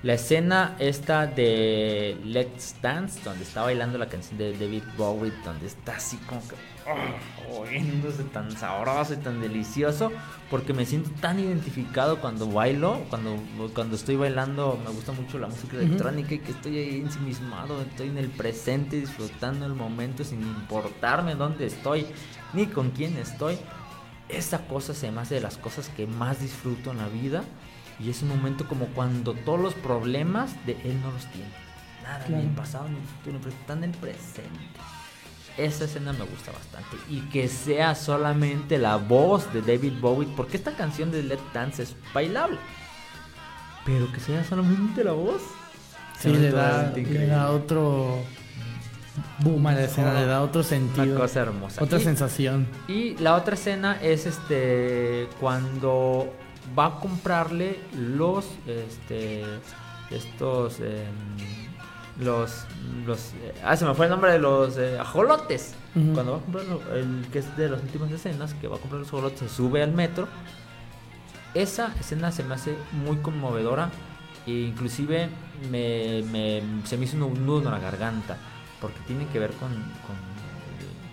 [0.04, 5.68] la escena esta de Let's Dance, donde está bailando la canción de David Bowie, donde
[5.68, 6.56] está así como que
[6.88, 10.12] oh, oyéndose tan sabroso y tan delicioso,
[10.50, 13.38] porque me siento tan identificado cuando bailo, cuando,
[13.74, 18.10] cuando estoy bailando, me gusta mucho la música electrónica y que estoy ahí ensimismado, estoy
[18.10, 22.06] en el presente disfrutando el momento sin importarme dónde estoy
[22.54, 23.58] ni con quién estoy.
[24.30, 27.44] Esa cosa se me hace de las cosas que más disfruto en la vida
[28.00, 31.50] y es un momento como cuando todos los problemas de él no los tiene.
[32.04, 34.80] Nada, ni el pasado ni el futuro, pero están en el presente.
[35.58, 36.98] Esa escena me gusta bastante.
[37.10, 41.84] Y que sea solamente la voz de David Bowie, porque esta canción de Let Dance
[41.84, 42.58] es bailable.
[43.86, 45.42] Pero que sea solamente la voz.
[46.20, 48.24] Sí, le da, le da, otro
[49.40, 51.04] boom a la escena, le da otro sentido.
[51.04, 51.84] Una cosa hermosa.
[51.84, 52.68] Otra sensación.
[52.88, 56.34] Y la otra escena es este cuando
[56.78, 59.44] va a comprarle los este
[60.10, 61.67] estos em,
[62.20, 62.66] los
[63.06, 65.76] los ah se me fue el nombre de los eh, ajolotes.
[65.94, 66.66] Cuando va a comprar
[66.96, 69.82] el que es de las últimas escenas que va a comprar los ajolotes se sube
[69.82, 70.28] al metro.
[71.54, 73.90] Esa escena se me hace muy conmovedora
[74.46, 75.30] e inclusive
[75.72, 76.22] me,
[76.86, 78.38] se me hizo un nudo en la garganta
[78.80, 80.16] porque tiene que ver con, con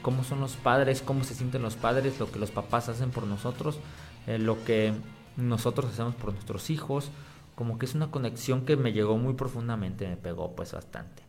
[0.02, 3.26] cómo son los padres, cómo se sienten los padres, lo que los papás hacen por
[3.26, 3.78] nosotros,
[4.26, 4.92] eh, lo que
[5.36, 7.10] nosotros hacemos por nuestros hijos,
[7.54, 11.22] como que es una conexión que me llegó muy profundamente, me pegó pues bastante.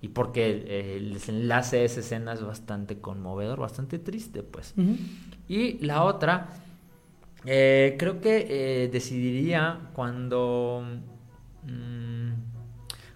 [0.00, 4.74] Y porque el desenlace de esa escena es bastante conmovedor, bastante triste pues.
[5.48, 6.48] Y la otra,
[7.44, 10.84] eh, creo que eh, decidiría cuando,
[11.64, 12.32] mm,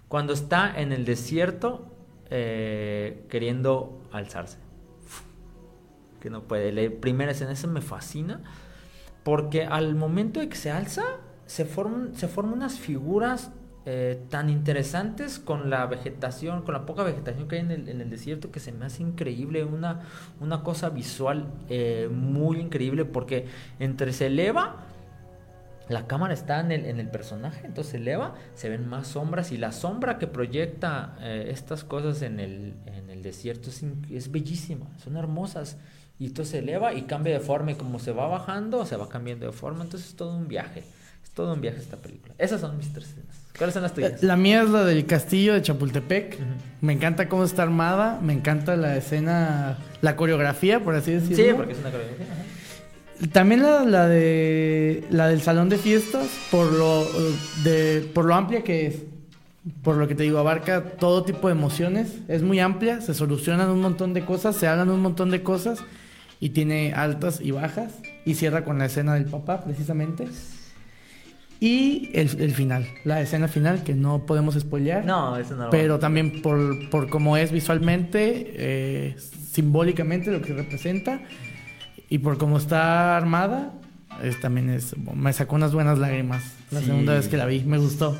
[0.09, 1.93] cuando está en el desierto
[2.31, 4.59] eh, queriendo alzarse.
[6.21, 6.73] Que no puede.
[6.73, 8.43] La primera escena, esa me fascina
[9.23, 11.05] porque al momento de que se alza,
[11.47, 13.51] se forman, se forman unas figuras
[13.88, 18.51] eh, tan interesantes con la vegetación, con la poca vegetación que hay en el, desierto,
[18.51, 20.01] que se me hace increíble, una,
[20.40, 23.47] una cosa visual eh, muy increíble, porque
[23.78, 24.86] entre se eleva,
[25.88, 29.53] la cámara está en el, en el, personaje, entonces se eleva, se ven más sombras
[29.53, 34.32] y la sombra que proyecta eh, estas cosas en el, en el desierto es, es
[34.32, 35.76] bellísima, son hermosas
[36.18, 39.09] y entonces se eleva y cambia de forma y como se va bajando se va
[39.09, 40.82] cambiando de forma entonces es todo un viaje
[41.37, 42.34] todo un viaje esta película.
[42.39, 43.37] Esas son mis tres escenas.
[43.57, 44.22] ¿cuáles son las tuyas?
[44.22, 46.39] la mía es la del castillo de Chapultepec.
[46.80, 51.37] Me encanta cómo está armada me encanta la escena la coreografía por así decirlo.
[51.37, 52.26] Sí porque es una coreografía
[53.32, 57.07] también la, la, de la del salón de fiestas por lo
[57.64, 58.97] de por lo amplia que es.
[59.82, 63.68] Por lo que te digo, abarca todo tipo de emociones, es muy amplia, se solucionan
[63.68, 65.80] un montón de cosas, se hablan un montón de cosas
[66.39, 70.28] y tiene altas y bajas y cierra con la escena del papá precisamente.
[71.59, 75.05] Y el, final, la escena final que no podemos spoilear.
[75.07, 75.71] No, eso no.
[75.71, 79.17] Pero también por, por cómo es visualmente, eh,
[79.53, 81.21] simbólicamente lo que representa
[82.11, 83.73] y por cómo está armada,
[84.23, 87.79] es, también es, me sacó unas buenas lágrimas la segunda vez que la vi, me
[87.79, 88.17] gustó.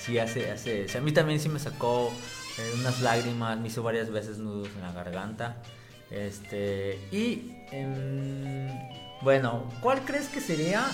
[0.00, 2.12] Sí, hace, hace, a mí también sí me sacó
[2.58, 5.62] eh, unas lágrimas, me hizo varias veces nudos en la garganta.
[6.10, 8.68] Este, y em,
[9.22, 10.86] bueno, ¿cuál crees que sería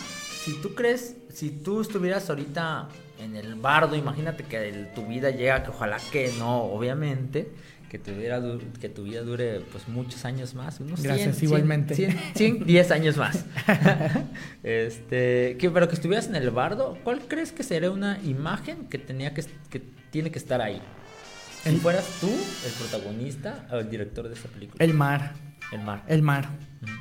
[0.44, 5.62] si tú crees, si tú estuvieras ahorita en el bardo, imagínate que tu vida llega,
[5.62, 7.50] que ojalá que no, obviamente,
[7.88, 8.42] que tu vida,
[8.80, 12.16] que tu vida dure pues muchos años más, unos Gracias, igualmente.
[12.34, 13.44] 10 años más.
[14.62, 18.98] este, que, pero que estuvieras en el bardo, ¿cuál crees que sería una imagen que
[18.98, 20.80] tenía que, que tiene que estar ahí?
[21.64, 24.84] Si fueras tú el protagonista o el director de esa película.
[24.84, 25.34] El mar.
[25.70, 26.02] El mar.
[26.08, 26.48] El mar.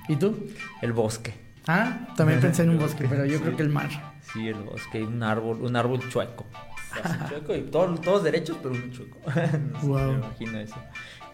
[0.08, 0.48] ¿Y tú?
[0.82, 1.34] El bosque.
[1.68, 4.11] Ah, también pensé en un bosque, pero yo creo que el mar.
[4.34, 6.46] Sí, el bosque, un árbol, un árbol chueco.
[7.04, 9.18] Así, chueco y todos, todos derechos, pero un chueco.
[9.72, 9.98] No sé, Wow.
[10.12, 10.76] Me imagino eso.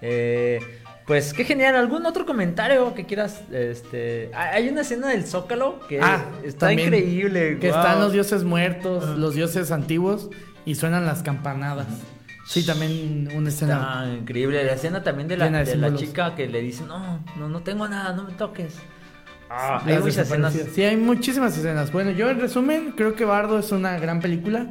[0.02, 0.60] Eh,
[1.06, 1.76] pues qué genial.
[1.76, 3.42] ¿Algún otro comentario que quieras?
[3.52, 7.58] Este, hay hay una escena del Zócalo que Ah, está también, increíble.
[7.60, 7.80] Que wow.
[7.80, 10.30] están los dioses muertos, los dioses antiguos
[10.66, 11.88] y suenan las campanadas.
[12.46, 14.04] Sí, también una escena.
[14.06, 14.64] Está increíble.
[14.64, 17.62] La escena también de la, de de la chica que le dice, no, no, no
[17.62, 18.76] tengo nada, no me toques.
[19.50, 20.54] Ah, hay muchas escenas.
[20.74, 21.92] Sí, hay muchísimas escenas.
[21.92, 24.68] Bueno, yo en resumen, creo que Bardo es una gran película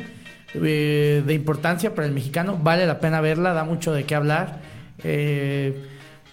[0.54, 2.58] eh, de importancia para el mexicano.
[2.62, 4.60] Vale la pena verla, da mucho de qué hablar.
[5.02, 5.82] Eh,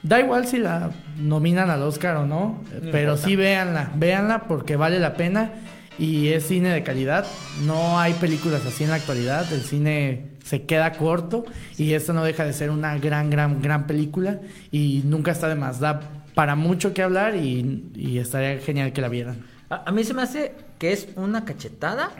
[0.02, 3.26] da igual si la nominan al Oscar o no, No pero importa.
[3.28, 5.52] sí véanla, véanla porque vale la pena
[5.98, 7.26] y es cine de calidad.
[7.66, 9.52] No hay películas así en la actualidad.
[9.54, 11.46] El cine se queda corto
[11.78, 14.40] y esto no deja de ser una gran, gran, gran película
[14.72, 15.80] y nunca está de más.
[15.80, 16.02] Da
[16.36, 19.46] para mucho que hablar y, estaría genial que la vieran.
[19.70, 22.12] A, a mí se me hace que es una cachetada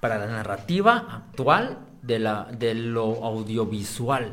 [0.00, 4.32] para la narrativa actual de, la, de lo audiovisual.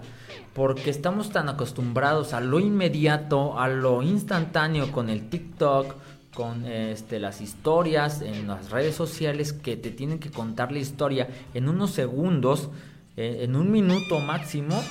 [0.54, 5.96] Porque estamos tan acostumbrados a lo inmediato, a lo instantáneo con el TikTok,
[6.34, 11.28] con este, las historias en las redes sociales que te tienen que contar la historia
[11.54, 12.70] en unos segundos,
[13.16, 14.82] eh, en un minuto máximo.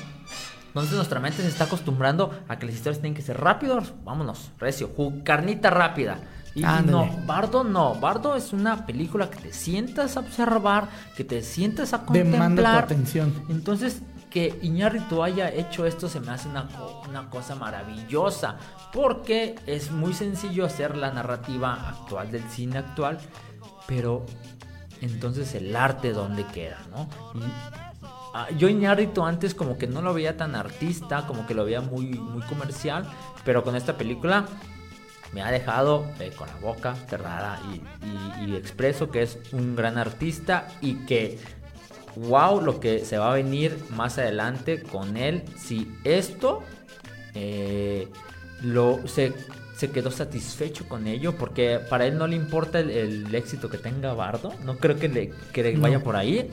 [0.76, 3.94] Entonces nuestra mente se está acostumbrando a que las historias tienen que ser rápidos.
[4.04, 4.90] Vámonos, recio,
[5.24, 6.18] carnita rápida.
[6.54, 6.90] Y Ándale.
[6.92, 7.94] no, Bardo no.
[7.94, 12.38] Bardo es una película que te sientas a observar, que te sientas a Demanda tu
[12.38, 12.84] contemplar.
[12.84, 13.32] atención.
[13.48, 16.68] Entonces, que Iñárritu haya hecho esto se me hace una,
[17.08, 18.56] una cosa maravillosa.
[18.92, 23.18] Porque es muy sencillo hacer la narrativa actual del cine actual.
[23.86, 24.26] Pero
[25.00, 27.08] entonces el arte dónde queda, ¿no?
[27.34, 27.85] Y,
[28.58, 32.06] yo Iñárritu antes como que no lo veía tan artista, como que lo veía muy,
[32.06, 33.04] muy comercial.
[33.44, 34.46] Pero con esta película
[35.32, 39.74] me ha dejado eh, con la boca cerrada y, y- y expreso que es un
[39.76, 41.38] gran artista y que
[42.14, 46.62] wow lo que se va a venir más adelante con él si esto
[47.34, 48.08] eh,
[48.62, 49.34] lo se,
[49.76, 53.78] se quedó satisfecho con ello porque para él no le importa el, el éxito que
[53.78, 55.82] tenga Bardo no creo que le, que le No.
[55.82, 56.48] vaya por ahí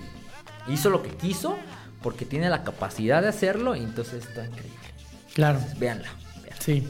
[0.67, 1.57] hizo lo que quiso
[2.01, 4.77] porque tiene la capacidad de hacerlo y entonces está increíble
[5.33, 6.09] Claro, véanla,
[6.43, 6.61] véanla.
[6.61, 6.87] sí.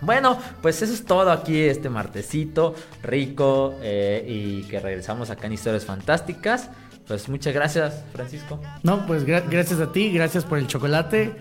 [0.00, 5.54] Bueno, pues eso es todo aquí este martesito rico eh, y que regresamos acá en
[5.54, 6.68] Historias Fantásticas.
[7.06, 8.60] Pues muchas gracias, Francisco.
[8.82, 11.34] No, pues gra- gracias a ti, gracias por el chocolate.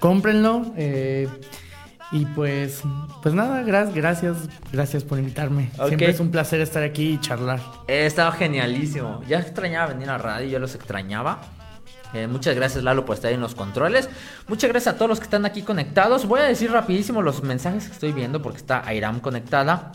[0.00, 0.72] Cómprenlo.
[0.76, 1.28] eh,
[2.12, 2.82] y pues,
[3.22, 4.36] pues nada, gra- gracias,
[4.72, 5.70] gracias por invitarme.
[5.86, 7.60] Siempre es un placer estar aquí y charlar.
[7.88, 9.22] Eh, estaba genialísimo.
[9.28, 11.40] Ya extrañaba venir a radio, yo los extrañaba.
[12.12, 14.08] Eh, muchas gracias Lalo por estar ahí en los controles.
[14.48, 16.26] Muchas gracias a todos los que están aquí conectados.
[16.26, 19.92] Voy a decir rapidísimo los mensajes que estoy viendo porque está Airam conectada.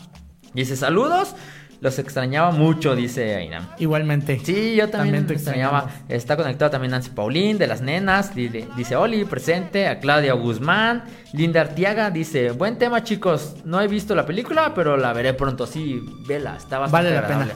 [0.54, 1.34] Dice saludos.
[1.80, 3.68] Los extrañaba mucho, dice Airam.
[3.78, 4.40] Igualmente.
[4.42, 5.78] Sí, yo también, te me extrañaba.
[5.80, 6.04] extrañamos.
[6.08, 8.34] Está conectado también Nancy Paulín de las nenas.
[8.34, 9.88] Dice, Oli, presente.
[9.88, 11.04] A Claudia Guzmán.
[11.32, 13.56] Linda Artiaga dice: Buen tema, chicos.
[13.64, 15.66] No he visto la película, pero la veré pronto.
[15.66, 16.56] Sí, vela.
[16.56, 17.54] Está bastante Vale la agradable.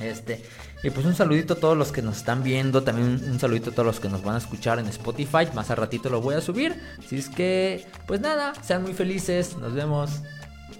[0.00, 0.44] Este.
[0.82, 2.82] Y pues un saludito a todos los que nos están viendo.
[2.82, 5.48] También un saludito a todos los que nos van a escuchar en Spotify.
[5.54, 6.80] Más a ratito lo voy a subir.
[6.98, 9.56] Así es que, pues nada, sean muy felices.
[9.56, 10.22] Nos vemos.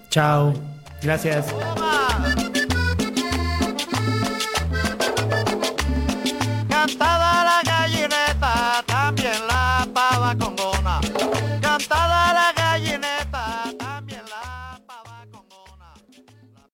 [0.09, 0.53] Chao.
[1.01, 1.53] Gracias.